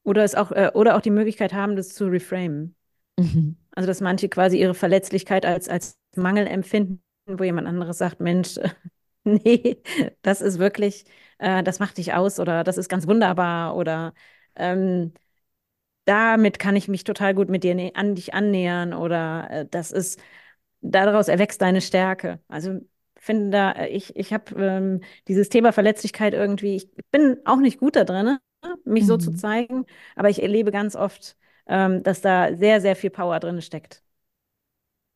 Oder, 0.04 0.24
es 0.24 0.36
auch, 0.36 0.52
äh, 0.52 0.72
oder 0.74 0.96
auch 0.96 1.02
die 1.02 1.10
Möglichkeit 1.10 1.54
haben, 1.54 1.76
das 1.76 1.90
zu 1.96 2.08
reframen. 2.08 2.76
Mhm. 3.18 3.58
Also, 3.72 3.88
dass 3.88 4.02
manche 4.02 4.30
quasi 4.30 4.60
ihre 4.60 4.74
Verletzlichkeit 4.74 5.46
als, 5.46 5.70
als 5.70 5.98
Mangel 6.16 6.46
empfinden, 6.46 7.02
wo 7.26 7.44
jemand 7.44 7.68
anderes 7.68 7.98
sagt, 7.98 8.20
Mensch, 8.20 8.60
nee, 9.24 9.82
das 10.22 10.42
ist 10.42 10.60
wirklich, 10.60 11.06
äh, 11.40 11.64
das 11.64 11.80
macht 11.80 11.98
dich 11.98 12.14
aus 12.14 12.40
oder 12.40 12.64
das 12.64 12.78
ist 12.78 12.90
ganz 12.90 13.08
wunderbar 13.08 13.76
oder 13.76 14.14
ähm, 14.56 15.14
damit 16.06 16.60
kann 16.60 16.76
ich 16.76 16.88
mich 16.88 17.04
total 17.04 17.34
gut 17.34 17.50
mit 17.50 17.64
dir 17.64 17.92
an 17.96 18.16
dich 18.16 18.34
annähern 18.34 18.94
oder 18.94 19.50
äh, 19.50 19.66
das 19.70 19.92
ist, 19.92 20.20
daraus 20.82 21.30
erwächst 21.30 21.62
deine 21.62 21.82
Stärke. 21.82 22.42
Also 22.48 22.82
finde 23.24 23.52
da, 23.52 23.72
äh, 23.72 23.88
ich, 23.90 24.16
ich 24.16 24.34
habe 24.34 24.56
ähm, 24.62 25.02
dieses 25.28 25.50
Thema 25.50 25.72
Verletzlichkeit 25.72 26.34
irgendwie, 26.34 26.76
ich 26.76 26.90
bin 27.12 27.38
auch 27.46 27.60
nicht 27.60 27.80
gut 27.80 27.96
da 27.96 28.04
drin, 28.04 28.38
mich 28.86 29.04
mhm. 29.04 29.08
so 29.08 29.18
zu 29.18 29.32
mhm. 29.32 29.36
zeigen, 29.38 29.86
aber 30.16 30.30
ich 30.30 30.42
erlebe 30.42 30.72
ganz 30.72 30.96
oft, 30.96 31.38
ähm, 31.68 32.04
dass 32.04 32.22
da 32.22 32.56
sehr, 32.56 32.82
sehr 32.82 32.96
viel 32.96 33.10
Power 33.10 33.40
drin 33.40 33.62
steckt. 33.62 34.04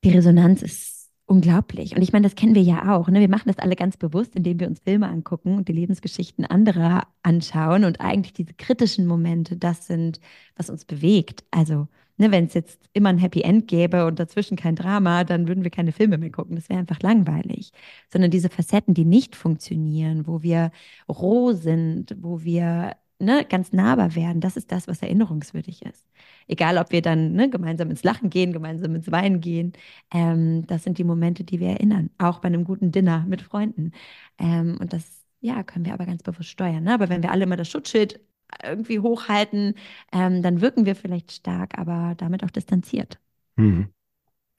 Die 0.03 0.11
Resonanz 0.11 0.61
ist 0.61 1.11
unglaublich. 1.25 1.95
Und 1.95 2.01
ich 2.01 2.13
meine, 2.13 2.23
das 2.23 2.35
kennen 2.35 2.55
wir 2.55 2.61
ja 2.61 2.95
auch. 2.95 3.09
Ne? 3.09 3.19
Wir 3.19 3.29
machen 3.29 3.47
das 3.47 3.59
alle 3.59 3.75
ganz 3.75 3.97
bewusst, 3.97 4.35
indem 4.35 4.61
wir 4.61 4.67
uns 4.67 4.79
Filme 4.79 5.09
angucken 5.09 5.57
und 5.57 5.67
die 5.67 5.73
Lebensgeschichten 5.73 6.45
anderer 6.45 7.07
anschauen. 7.23 7.83
Und 7.83 7.99
eigentlich 7.99 8.31
diese 8.33 8.53
kritischen 8.53 9.05
Momente, 9.05 9.57
das 9.57 9.87
sind, 9.87 10.21
was 10.55 10.69
uns 10.69 10.85
bewegt. 10.85 11.43
Also, 11.51 11.89
ne, 12.17 12.31
wenn 12.31 12.45
es 12.45 12.53
jetzt 12.53 12.79
immer 12.93 13.09
ein 13.09 13.17
Happy 13.17 13.41
End 13.41 13.67
gäbe 13.67 14.05
und 14.05 14.19
dazwischen 14.19 14.57
kein 14.57 14.75
Drama, 14.75 15.23
dann 15.23 15.47
würden 15.47 15.63
wir 15.63 15.71
keine 15.71 15.91
Filme 15.91 16.17
mehr 16.17 16.31
gucken. 16.31 16.55
Das 16.55 16.69
wäre 16.69 16.79
einfach 16.79 16.99
langweilig. 17.01 17.71
Sondern 18.11 18.31
diese 18.31 18.49
Facetten, 18.49 18.93
die 18.93 19.05
nicht 19.05 19.35
funktionieren, 19.35 20.27
wo 20.27 20.41
wir 20.43 20.71
roh 21.09 21.53
sind, 21.53 22.15
wo 22.19 22.43
wir 22.43 22.95
ne, 23.19 23.45
ganz 23.45 23.73
nahbar 23.73 24.15
werden, 24.15 24.41
das 24.41 24.57
ist 24.57 24.71
das, 24.71 24.87
was 24.87 25.01
erinnerungswürdig 25.01 25.83
ist. 25.83 26.05
Egal, 26.47 26.77
ob 26.77 26.91
wir 26.91 27.01
dann 27.01 27.33
ne, 27.33 27.49
gemeinsam 27.49 27.89
ins 27.89 28.03
Lachen 28.03 28.29
gehen, 28.29 28.53
gemeinsam 28.53 28.95
ins 28.95 29.11
Weinen 29.11 29.41
gehen, 29.41 29.73
ähm, 30.13 30.65
das 30.67 30.83
sind 30.83 30.97
die 30.97 31.03
Momente, 31.03 31.43
die 31.43 31.59
wir 31.59 31.69
erinnern, 31.69 32.09
auch 32.17 32.39
bei 32.39 32.47
einem 32.47 32.63
guten 32.63 32.91
Dinner 32.91 33.25
mit 33.27 33.41
Freunden. 33.41 33.91
Ähm, 34.39 34.77
und 34.79 34.93
das, 34.93 35.25
ja, 35.41 35.63
können 35.63 35.85
wir 35.85 35.93
aber 35.93 36.05
ganz 36.05 36.23
bewusst 36.23 36.49
steuern. 36.49 36.83
Ne? 36.83 36.93
Aber 36.93 37.09
wenn 37.09 37.23
wir 37.23 37.31
alle 37.31 37.43
immer 37.43 37.57
das 37.57 37.69
Schutzschild 37.69 38.19
irgendwie 38.63 38.99
hochhalten, 38.99 39.75
ähm, 40.11 40.41
dann 40.41 40.61
wirken 40.61 40.85
wir 40.85 40.95
vielleicht 40.95 41.31
stark, 41.31 41.77
aber 41.77 42.15
damit 42.17 42.43
auch 42.43 42.51
distanziert. 42.51 43.19
Hm. 43.57 43.89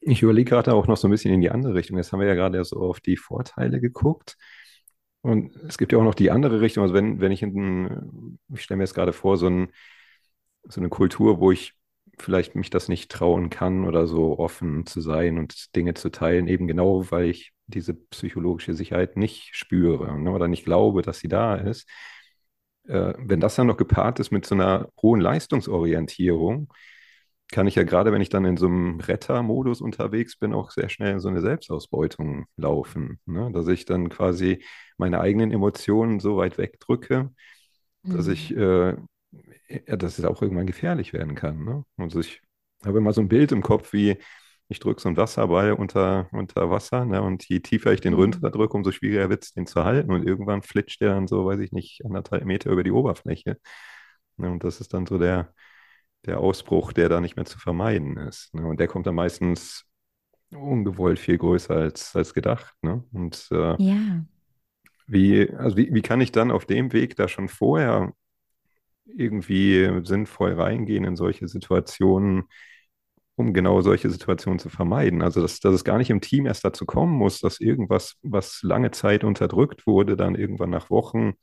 Ich 0.01 0.22
überlege 0.22 0.51
gerade 0.51 0.74
auch 0.74 0.87
noch 0.87 0.96
so 0.96 1.09
ein 1.09 1.11
bisschen 1.11 1.35
in 1.35 1.40
die 1.40 1.51
andere 1.51 1.74
Richtung. 1.74 1.96
Jetzt 1.96 2.12
haben 2.12 2.20
wir 2.20 2.29
ja 2.29 2.35
gerade 2.35 2.64
so 2.64 2.77
auf 2.77 3.01
die 3.01 3.16
Vorteile 3.16 3.81
geguckt. 3.81 4.37
Und 5.22 5.57
es 5.57 5.79
gibt 5.79 5.92
ja 5.92 5.98
auch 5.98 6.05
noch 6.05 6.14
die 6.14 6.31
andere 6.31 6.61
Richtung. 6.61 6.83
Also 6.83 6.94
wenn, 6.94 7.20
wenn 7.20 7.33
ich 7.33 7.42
in, 7.42 8.38
ich 8.55 8.62
stelle 8.62 8.79
mir 8.79 8.85
jetzt 8.85 8.94
gerade 8.94 9.12
vor, 9.12 9.37
so, 9.37 9.48
ein, 9.48 9.72
so 10.64 10.81
eine 10.81 10.88
Kultur, 10.88 11.40
wo 11.40 11.51
ich 11.51 11.74
vielleicht 12.18 12.55
mich 12.55 12.70
das 12.70 12.88
nicht 12.88 13.11
trauen 13.11 13.51
kann 13.51 13.85
oder 13.85 14.07
so 14.07 14.38
offen 14.38 14.87
zu 14.87 15.01
sein 15.01 15.38
und 15.38 15.74
Dinge 15.77 15.94
zu 15.94 16.11
teilen, 16.11 16.48
eben 16.48 16.66
genau, 16.66 17.11
weil 17.11 17.27
ich 17.27 17.53
diese 17.66 17.94
psychologische 17.94 18.74
Sicherheit 18.74 19.16
nicht 19.16 19.55
spüre 19.55 20.18
ne, 20.18 20.31
oder 20.31 20.48
nicht 20.48 20.64
glaube, 20.64 21.03
dass 21.03 21.18
sie 21.18 21.29
da 21.29 21.55
ist. 21.57 21.88
Äh, 22.86 23.14
wenn 23.18 23.40
das 23.40 23.56
dann 23.56 23.66
noch 23.66 23.76
gepaart 23.76 24.20
ist 24.20 24.30
mit 24.30 24.46
so 24.46 24.54
einer 24.54 24.88
hohen 25.02 25.20
Leistungsorientierung, 25.20 26.72
kann 27.50 27.66
ich 27.66 27.76
ja 27.76 27.82
gerade, 27.84 28.12
wenn 28.12 28.20
ich 28.20 28.28
dann 28.28 28.44
in 28.44 28.56
so 28.58 28.66
einem 28.66 29.00
Retter-Modus 29.00 29.80
unterwegs 29.80 30.36
bin, 30.38 30.52
auch 30.52 30.70
sehr 30.70 30.88
schnell 30.90 31.12
in 31.14 31.20
so 31.20 31.28
eine 31.28 31.40
Selbstausbeutung 31.40 32.46
laufen. 32.56 33.20
Ne? 33.26 33.50
Dass 33.52 33.68
ich 33.68 33.86
dann 33.86 34.10
quasi 34.10 34.62
meine 34.98 35.20
eigenen 35.20 35.50
Emotionen 35.50 36.20
so 36.20 36.36
weit 36.36 36.58
wegdrücke, 36.58 37.30
dass 38.10 38.28
ich, 38.28 38.50
Mhm. 38.50 38.56
äh, 38.56 38.96
ja, 39.68 39.96
dass 39.96 40.18
es 40.18 40.24
auch 40.24 40.42
irgendwann 40.42 40.66
gefährlich 40.66 41.12
werden 41.12 41.34
kann. 41.34 41.64
Ne? 41.64 41.84
Also 41.98 42.20
ich 42.20 42.40
habe 42.84 42.98
immer 42.98 43.12
so 43.12 43.20
ein 43.20 43.28
Bild 43.28 43.52
im 43.52 43.62
Kopf, 43.62 43.92
wie 43.92 44.18
ich 44.68 44.81
drücke 44.81 45.00
so 45.00 45.09
einen 45.09 45.16
Wasserball 45.16 45.72
unter, 45.72 46.28
unter 46.33 46.70
Wasser, 46.70 47.04
ne? 47.04 47.22
Und 47.22 47.48
je 47.48 47.61
tiefer 47.61 47.92
ich 47.92 48.00
den 48.00 48.12
Mhm. 48.14 48.20
runterdrücke, 48.20 48.76
umso 48.76 48.92
schwieriger 48.92 49.31
wird 49.31 49.44
es, 49.44 49.52
den 49.52 49.66
zu 49.66 49.85
halten. 49.85 50.12
Und 50.12 50.26
irgendwann 50.26 50.62
flitscht 50.62 51.00
der 51.00 51.11
dann 51.14 51.26
so, 51.26 51.46
weiß 51.46 51.61
ich 51.61 51.72
nicht, 51.72 52.04
anderthalb 52.04 52.44
Meter 52.44 52.70
über 52.70 52.83
die 52.85 52.92
Oberfläche. 52.92 53.59
Ne? 54.37 54.50
Und 54.50 54.64
das 54.64 54.81
ist 54.81 54.94
dann 54.94 55.07
so 55.07 55.18
der, 55.18 55.54
der 56.26 56.40
Ausbruch, 56.40 56.92
der 56.92 57.09
da 57.09 57.20
nicht 57.20 57.37
mehr 57.37 57.46
zu 57.46 57.59
vermeiden 57.59 58.16
ist. 58.18 58.54
Ne? 58.54 58.66
Und 58.66 58.81
der 58.81 58.88
kommt 58.88 59.07
dann 59.07 59.14
meistens 59.16 59.85
ungewollt 60.52 61.18
viel 61.18 61.38
größer 61.38 61.74
als, 61.76 62.16
als 62.16 62.35
gedacht. 62.35 62.74
Ne? 62.83 63.04
Und 63.12 63.48
äh, 63.52 63.76
Ja. 63.78 64.24
wie, 65.07 65.50
also 65.50 65.76
wie, 65.76 65.92
wie 65.94 66.02
kann 66.02 66.20
ich 66.20 66.33
dann 66.33 66.50
auf 66.50 66.66
dem 66.66 66.92
Weg 66.92 67.16
da 67.16 67.28
schon 67.28 67.48
vorher 67.48 68.12
irgendwie 69.07 70.00
sinnvoll 70.04 70.52
reingehen 70.54 71.04
in 71.04 71.16
solche 71.16 71.48
Situationen, 71.48 72.44
um 73.38 73.53
genau 73.55 73.81
solche 73.83 74.11
Situationen 74.11 74.59
zu 74.59 74.68
vermeiden? 74.70 75.22
Also, 75.22 75.40
dass, 75.40 75.61
dass 75.61 75.74
es 75.74 75.85
gar 75.85 75.98
nicht 75.98 76.11
im 76.11 76.20
Team 76.20 76.46
erst 76.46 76.64
dazu 76.64 76.87
kommen 76.87 77.12
muss, 77.14 77.40
dass 77.40 77.61
irgendwas, 77.61 78.16
was 78.22 78.61
lange 78.62 78.90
Zeit 78.90 79.24
unterdrückt 79.24 79.87
wurde, 79.87 80.16
dann 80.16 80.35
irgendwann 80.35 80.70
nach 80.70 80.90
Wochen 80.90 81.35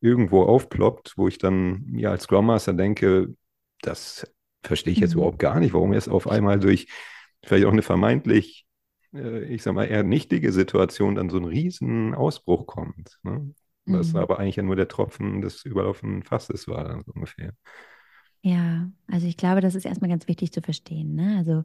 irgendwo 0.00 0.42
aufploppt, 0.44 1.14
wo 1.16 1.28
ich 1.28 1.38
dann 1.38 1.82
mir 1.86 2.10
als 2.10 2.24
Scrum 2.24 2.46
Master 2.46 2.72
denke, 2.74 3.34
das 3.82 4.30
verstehe 4.62 4.92
ich 4.92 5.00
jetzt 5.00 5.14
Mhm. 5.14 5.16
überhaupt 5.16 5.38
gar 5.38 5.60
nicht, 5.60 5.74
warum 5.74 5.92
jetzt 5.92 6.08
auf 6.08 6.28
einmal 6.28 6.58
durch 6.60 6.88
vielleicht 7.44 7.66
auch 7.66 7.72
eine 7.72 7.82
vermeintlich, 7.82 8.66
äh, 9.14 9.44
ich 9.44 9.62
sag 9.62 9.74
mal, 9.74 9.84
eher 9.84 10.02
nichtige 10.02 10.52
Situation 10.52 11.14
dann 11.14 11.30
so 11.30 11.38
ein 11.38 11.44
riesen 11.44 12.14
Ausbruch 12.14 12.66
kommt. 12.66 13.18
Ne? 13.22 13.54
Was 13.88 14.14
Mhm. 14.14 14.16
aber 14.16 14.38
eigentlich 14.40 14.56
ja 14.56 14.62
nur 14.64 14.76
der 14.76 14.88
Tropfen 14.88 15.40
des 15.40 15.64
überlaufenden 15.64 16.22
Fasses 16.24 16.66
war, 16.68 16.84
dann 16.84 17.02
so 17.04 17.12
ungefähr. 17.12 17.52
Ja, 18.46 18.88
also 19.08 19.26
ich 19.26 19.36
glaube, 19.36 19.60
das 19.60 19.74
ist 19.74 19.84
erstmal 19.84 20.08
ganz 20.10 20.28
wichtig 20.28 20.52
zu 20.52 20.60
verstehen. 20.62 21.16
Ne? 21.16 21.36
Also 21.36 21.64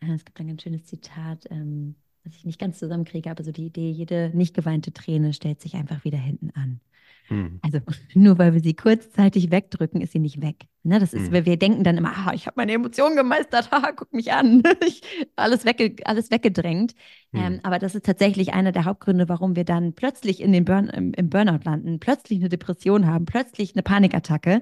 äh, 0.00 0.14
es 0.14 0.24
gibt 0.24 0.38
ein 0.40 0.48
ganz 0.48 0.62
schönes 0.62 0.86
Zitat, 0.86 1.46
ähm, 1.50 1.96
was 2.24 2.36
ich 2.36 2.44
nicht 2.44 2.60
ganz 2.60 2.78
zusammenkriege, 2.78 3.30
aber 3.30 3.42
so 3.42 3.52
die 3.52 3.66
Idee, 3.66 3.90
jede 3.90 4.30
nicht 4.34 4.54
geweinte 4.54 4.92
Träne 4.92 5.32
stellt 5.32 5.60
sich 5.60 5.74
einfach 5.74 6.04
wieder 6.04 6.18
hinten 6.18 6.50
an. 6.52 6.80
Hm, 7.28 7.60
Also 7.62 7.80
nur 8.14 8.38
weil 8.38 8.54
wir 8.54 8.60
sie 8.60 8.74
kurzzeitig 8.74 9.50
wegdrücken, 9.50 10.00
ist 10.00 10.12
sie 10.12 10.20
nicht 10.20 10.42
weg. 10.42 10.66
Ne, 10.84 11.00
das 11.00 11.14
ist, 11.14 11.26
hm, 11.26 11.32
wir 11.32 11.46
wir 11.46 11.58
denken 11.58 11.84
dann 11.84 11.98
immer, 11.98 12.12
ah, 12.16 12.32
ich 12.34 12.46
habe 12.46 12.54
meine 12.58 12.72
Emotionen 12.72 13.16
gemeistert, 13.16 13.70
haha, 13.72 13.92
guck 13.92 14.12
mich 14.12 14.32
an, 14.32 14.62
ich, 14.86 15.02
alles, 15.36 15.64
wegge 15.64 15.96
alles 16.06 16.30
weggedrängt. 16.30 16.94
hm, 17.32 17.40
Ähm, 17.40 17.60
aber 17.64 17.78
das 17.80 17.94
ist 17.96 18.06
tatsächlich 18.06 18.54
einer 18.54 18.72
der 18.72 18.84
Hauptgründe, 18.84 19.28
warum 19.28 19.56
wir 19.56 19.64
dann 19.64 19.94
plötzlich 19.94 20.40
in 20.40 20.52
den 20.52 20.64
Burn 20.64 20.88
im, 20.88 21.14
im 21.14 21.30
Burnout 21.30 21.64
landen, 21.64 22.00
plötzlich 22.00 22.40
eine 22.40 22.48
Depression 22.50 23.06
haben, 23.06 23.26
plötzlich 23.26 23.74
eine 23.74 23.82
Panikattacke. 23.82 24.60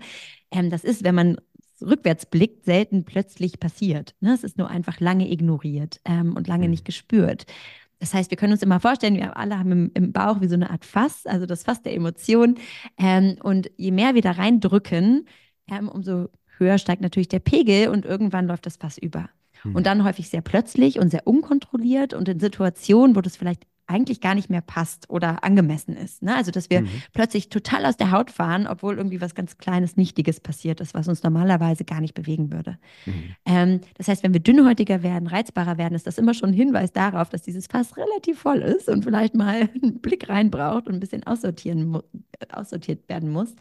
Ähm, 0.50 0.70
das 0.70 0.84
ist, 0.84 1.04
wenn 1.04 1.14
man 1.14 1.36
rückwärts 1.82 2.26
blickt, 2.26 2.64
selten 2.64 3.04
plötzlich 3.04 3.60
passiert. 3.60 4.14
Ne? 4.20 4.32
Es 4.32 4.44
ist 4.44 4.58
nur 4.58 4.68
einfach 4.68 5.00
lange 5.00 5.30
ignoriert 5.30 6.00
ähm, 6.04 6.34
und 6.36 6.48
lange 6.48 6.64
hm, 6.64 6.70
nicht 6.70 6.84
gespürt. 6.84 7.46
Das 7.98 8.14
heißt, 8.14 8.30
wir 8.30 8.36
können 8.36 8.52
uns 8.52 8.62
immer 8.62 8.80
vorstellen, 8.80 9.16
wir 9.16 9.36
alle 9.36 9.58
haben 9.58 9.72
im, 9.72 9.90
im 9.94 10.12
Bauch 10.12 10.40
wie 10.40 10.48
so 10.48 10.54
eine 10.54 10.70
Art 10.70 10.84
Fass, 10.84 11.26
also 11.26 11.46
das 11.46 11.64
Fass 11.64 11.82
der 11.82 11.94
Emotionen. 11.94 12.58
Ähm, 12.98 13.36
und 13.42 13.70
je 13.76 13.90
mehr 13.90 14.14
wir 14.14 14.22
da 14.22 14.32
reindrücken, 14.32 15.26
ähm, 15.70 15.88
umso 15.88 16.28
höher 16.56 16.78
steigt 16.78 17.02
natürlich 17.02 17.28
der 17.28 17.40
Pegel 17.40 17.88
und 17.88 18.04
irgendwann 18.04 18.46
läuft 18.46 18.66
das 18.66 18.76
Fass 18.76 18.98
über. 18.98 19.28
Und 19.64 19.76
hm, 19.76 19.82
dann 19.84 20.04
häufig 20.04 20.30
sehr 20.30 20.40
plötzlich 20.40 20.98
und 20.98 21.10
sehr 21.10 21.26
unkontrolliert 21.26 22.14
und 22.14 22.28
in 22.28 22.40
Situationen, 22.40 23.14
wo 23.14 23.20
das 23.20 23.36
vielleicht 23.36 23.66
eigentlich 23.90 24.20
gar 24.20 24.34
nicht 24.34 24.50
mehr 24.50 24.62
passt 24.62 25.10
oder 25.10 25.44
angemessen 25.44 25.96
ist. 25.96 26.22
Ne? 26.22 26.36
Also, 26.36 26.50
dass 26.52 26.70
wir 26.70 26.82
hm, 26.82 27.00
plötzlich 27.12 27.48
total 27.50 27.86
aus 27.86 27.96
der 27.98 28.12
Haut 28.12 28.30
fahren, 28.30 28.66
obwohl 28.66 28.96
irgendwie 28.98 29.20
was 29.20 29.34
ganz 29.34 29.58
Kleines, 29.58 29.96
Nichtiges 29.96 30.40
passiert 30.40 30.80
ist, 30.80 30.94
was 30.94 31.08
uns 31.08 31.22
normalerweise 31.22 31.84
gar 31.84 32.00
nicht 32.00 32.14
bewegen 32.14 32.52
würde. 32.52 32.78
hm, 33.06 33.30
Ähm, 33.46 33.80
das 33.96 34.08
heißt, 34.08 34.22
wenn 34.22 34.32
wir 34.32 34.40
dünnhäutiger 34.40 35.02
werden, 35.02 35.26
reizbarer 35.28 35.78
werden, 35.78 35.94
ist 35.94 36.06
das 36.06 36.18
immer 36.18 36.34
schon 36.34 36.50
ein 36.50 36.54
Hinweis 36.54 36.92
darauf, 36.92 37.28
dass 37.30 37.42
dieses 37.42 37.66
Fass 37.66 37.96
relativ 37.96 38.40
voll 38.40 38.58
ist 38.62 38.88
und 38.88 39.04
vielleicht 39.04 39.34
mal 39.34 39.68
einen 39.82 40.00
Blick 40.00 40.28
rein 40.28 40.50
braucht 40.50 40.86
und 40.88 40.94
ein 40.94 41.00
bisschen 41.00 41.24
aussortieren, 41.26 41.86
mu- 41.88 42.02
aussortiert 42.52 43.08
werden 43.08 43.30
muss. 43.30 43.54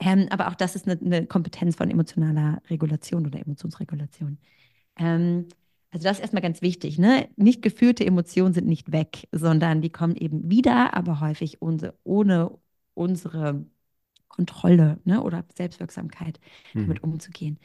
Ähm, 0.00 0.28
aber 0.30 0.48
auch 0.48 0.54
das 0.54 0.76
ist 0.76 0.88
eine, 0.88 1.00
eine 1.00 1.26
Kompetenz 1.26 1.76
von 1.76 1.90
emotionaler 1.90 2.62
Regulation 2.70 3.26
oder 3.26 3.40
Emotionsregulation. 3.40 4.38
Ähm, 4.98 5.46
also 5.90 6.04
das 6.04 6.18
ist 6.18 6.20
erstmal 6.20 6.42
ganz 6.42 6.62
wichtig, 6.62 6.98
ne? 6.98 7.28
Nicht 7.36 7.62
gefühlte 7.62 8.04
Emotionen 8.04 8.52
sind 8.54 8.66
nicht 8.66 8.92
weg, 8.92 9.28
sondern 9.32 9.80
die 9.82 9.90
kommen 9.90 10.16
eben 10.16 10.50
wieder, 10.50 10.94
aber 10.94 11.20
häufig 11.20 11.58
unse- 11.60 11.94
ohne 12.04 12.58
unsere 12.94 13.64
Kontrolle, 14.28 15.00
ne? 15.04 15.22
Oder 15.22 15.44
Selbstwirksamkeit 15.56 16.40
hm, 16.74 16.82
damit 16.82 17.02
umzugehen. 17.02 17.58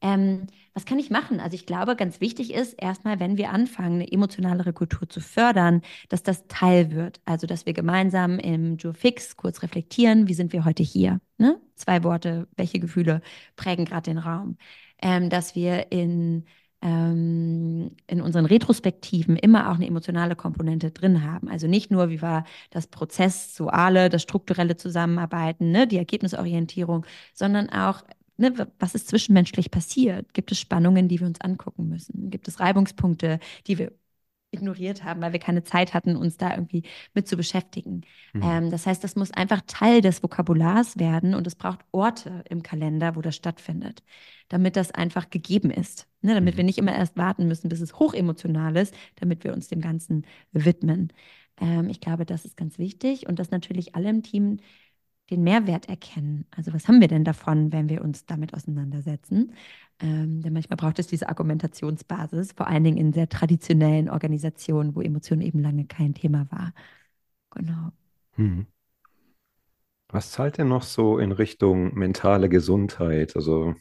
Ähm, 0.00 0.46
was 0.74 0.84
kann 0.84 0.98
ich 1.00 1.10
machen? 1.10 1.40
Also 1.40 1.54
ich 1.56 1.66
glaube, 1.66 1.96
ganz 1.96 2.20
wichtig 2.20 2.54
ist 2.54 2.74
erstmal, 2.74 3.18
wenn 3.20 3.36
wir 3.36 3.50
anfangen, 3.50 3.96
eine 3.96 4.12
emotionalere 4.12 4.72
Kultur 4.72 5.08
zu 5.08 5.20
fördern, 5.20 5.82
dass 6.08 6.22
das 6.22 6.46
Teil 6.46 6.92
wird. 6.92 7.20
Also 7.24 7.46
dass 7.48 7.66
wir 7.66 7.72
gemeinsam 7.72 8.38
im 8.38 8.76
Jour 8.76 8.94
fix 8.94 9.36
kurz 9.36 9.62
reflektieren, 9.62 10.28
wie 10.28 10.34
sind 10.34 10.52
wir 10.52 10.64
heute 10.64 10.82
hier? 10.84 11.20
Ne? 11.38 11.60
Zwei 11.74 12.04
Worte, 12.04 12.48
welche 12.56 12.78
Gefühle 12.80 13.22
prägen 13.56 13.84
gerade 13.84 14.10
den 14.10 14.18
Raum? 14.18 14.56
Ähm, 15.02 15.30
dass 15.30 15.54
wir 15.56 15.90
in 15.92 16.44
ähm, 16.82 17.90
in 18.06 18.20
unseren 18.20 18.46
Retrospektiven 18.46 19.36
immer 19.36 19.70
auch 19.70 19.74
eine 19.74 19.86
emotionale 19.86 20.36
Komponente 20.36 20.90
drin 20.90 21.24
haben. 21.24 21.48
Also 21.48 21.66
nicht 21.66 21.90
nur, 21.90 22.10
wie 22.10 22.22
war 22.22 22.44
das 22.70 22.86
Prozessuale, 22.86 24.08
das 24.08 24.22
strukturelle 24.22 24.76
Zusammenarbeiten, 24.76 25.70
ne, 25.70 25.86
die 25.86 25.98
Ergebnisorientierung, 25.98 27.04
sondern 27.34 27.68
auch, 27.70 28.02
ne, 28.36 28.52
was 28.78 28.94
ist 28.94 29.08
zwischenmenschlich 29.08 29.70
passiert? 29.70 30.32
Gibt 30.34 30.52
es 30.52 30.60
Spannungen, 30.60 31.08
die 31.08 31.20
wir 31.20 31.26
uns 31.26 31.40
angucken 31.40 31.88
müssen? 31.88 32.30
Gibt 32.30 32.48
es 32.48 32.60
Reibungspunkte, 32.60 33.40
die 33.66 33.78
wir 33.78 33.92
ignoriert 34.50 35.04
haben, 35.04 35.20
weil 35.20 35.32
wir 35.32 35.40
keine 35.40 35.62
Zeit 35.62 35.94
hatten, 35.94 36.16
uns 36.16 36.36
da 36.38 36.50
irgendwie 36.52 36.82
mit 37.14 37.28
zu 37.28 37.36
beschäftigen. 37.36 38.02
hm, 38.34 38.40
Ähm, 38.40 38.70
das 38.70 38.86
heißt, 38.86 39.02
das 39.04 39.16
muss 39.16 39.30
einfach 39.30 39.60
Teil 39.66 40.00
des 40.00 40.22
Vokabulars 40.22 40.98
werden 40.98 41.34
und 41.34 41.46
es 41.46 41.54
braucht 41.56 41.80
Orte 41.92 42.44
im 42.48 42.62
Kalender, 42.62 43.16
wo 43.16 43.20
das 43.22 43.36
stattfindet, 43.36 44.02
damit 44.48 44.76
das 44.76 44.90
einfach 44.92 45.30
gegeben 45.30 45.70
ist. 45.70 46.08
Ne? 46.22 46.34
Damit 46.34 46.56
hm, 46.56 46.58
wir 46.58 46.64
nicht 46.64 46.78
immer 46.78 46.94
erst 46.94 47.16
warten 47.16 47.46
müssen, 47.48 47.68
bis 47.68 47.80
es 47.80 47.98
hochemotional 47.98 48.76
ist, 48.76 48.94
damit 49.16 49.44
wir 49.44 49.52
uns 49.52 49.68
dem 49.68 49.80
Ganzen 49.80 50.26
widmen. 50.52 51.12
Ähm, 51.60 51.88
ich 51.90 52.00
glaube, 52.00 52.24
das 52.26 52.44
ist 52.44 52.56
ganz 52.56 52.78
wichtig 52.78 53.26
und 53.28 53.38
dass 53.38 53.50
natürlich 53.50 53.94
alle 53.94 54.10
im 54.10 54.22
Team 54.22 54.58
den 55.30 55.42
Mehrwert 55.42 55.88
erkennen. 55.88 56.46
Also 56.56 56.72
was 56.72 56.88
haben 56.88 57.00
wir 57.00 57.08
denn 57.08 57.24
davon, 57.24 57.72
wenn 57.72 57.88
wir 57.88 58.02
uns 58.02 58.24
damit 58.26 58.54
auseinandersetzen? 58.54 59.52
Ähm, 60.00 60.42
denn 60.42 60.52
manchmal 60.52 60.76
braucht 60.76 60.98
es 60.98 61.06
diese 61.06 61.28
Argumentationsbasis, 61.28 62.52
vor 62.52 62.66
allen 62.68 62.84
Dingen 62.84 62.96
in 62.96 63.12
sehr 63.12 63.28
traditionellen 63.28 64.08
Organisationen, 64.08 64.94
wo 64.94 65.00
Emotion 65.02 65.40
eben 65.40 65.60
lange 65.60 65.86
kein 65.86 66.14
Thema 66.14 66.46
war. 66.50 66.72
Genau. 67.50 67.90
hm. 68.36 68.66
Was 70.10 70.30
zahlt 70.32 70.56
denn 70.56 70.68
noch 70.68 70.82
so 70.84 71.18
in 71.18 71.32
Richtung 71.32 71.94
mentale 71.94 72.48
Gesundheit? 72.48 73.36
Also 73.36 73.74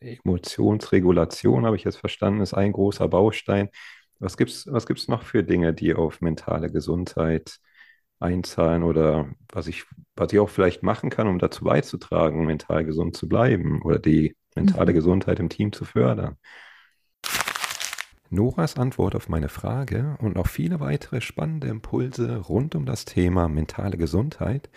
Emotionsregulation, 0.00 1.64
habe 1.64 1.76
ich 1.76 1.84
jetzt 1.84 1.96
verstanden, 1.96 2.42
ist 2.42 2.52
ein 2.52 2.72
großer 2.72 3.08
Baustein. 3.08 3.70
Was 4.18 4.36
gibt's, 4.36 4.66
was 4.70 4.86
gibt's 4.86 5.08
noch 5.08 5.22
für 5.22 5.42
Dinge, 5.42 5.72
die 5.72 5.94
auf 5.94 6.20
mentale 6.20 6.70
Gesundheit 6.70 7.58
einzahlen 8.22 8.82
oder 8.84 9.30
was 9.52 9.66
ich, 9.68 9.84
was 10.16 10.32
ich 10.32 10.38
auch 10.40 10.50
vielleicht 10.50 10.82
machen 10.82 11.10
kann, 11.10 11.28
um 11.28 11.38
dazu 11.38 11.64
beizutragen, 11.64 12.46
mental 12.46 12.84
gesund 12.84 13.16
zu 13.16 13.28
bleiben 13.28 13.82
oder 13.82 13.98
die 13.98 14.36
mentale 14.56 14.92
Mhm. 14.92 14.94
Gesundheit 14.94 15.40
im 15.40 15.48
Team 15.50 15.72
zu 15.72 15.84
fördern? 15.84 16.36
Noras 18.30 18.76
Antwort 18.78 19.14
auf 19.14 19.28
meine 19.28 19.48
Frage 19.48 20.16
und 20.20 20.34
noch 20.36 20.46
viele 20.48 20.80
weitere 20.80 21.20
spannende 21.20 21.68
Impulse 21.68 22.38
rund 22.38 22.74
um 22.74 22.86
das 22.86 23.04
Thema 23.04 23.48
mentale 23.48 23.96
Gesundheit 23.96 24.70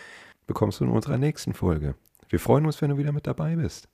bekommst 0.48 0.80
du 0.80 0.86
in 0.86 0.92
unserer 0.92 1.18
nächsten 1.18 1.54
Folge. 1.54 1.96
Wir 2.30 2.40
freuen 2.40 2.66
uns, 2.66 2.82
wenn 2.82 2.92
du 2.92 2.98
wieder 2.98 3.12
mit 3.14 3.28
dabei 3.28 3.56
bist. 3.56 3.90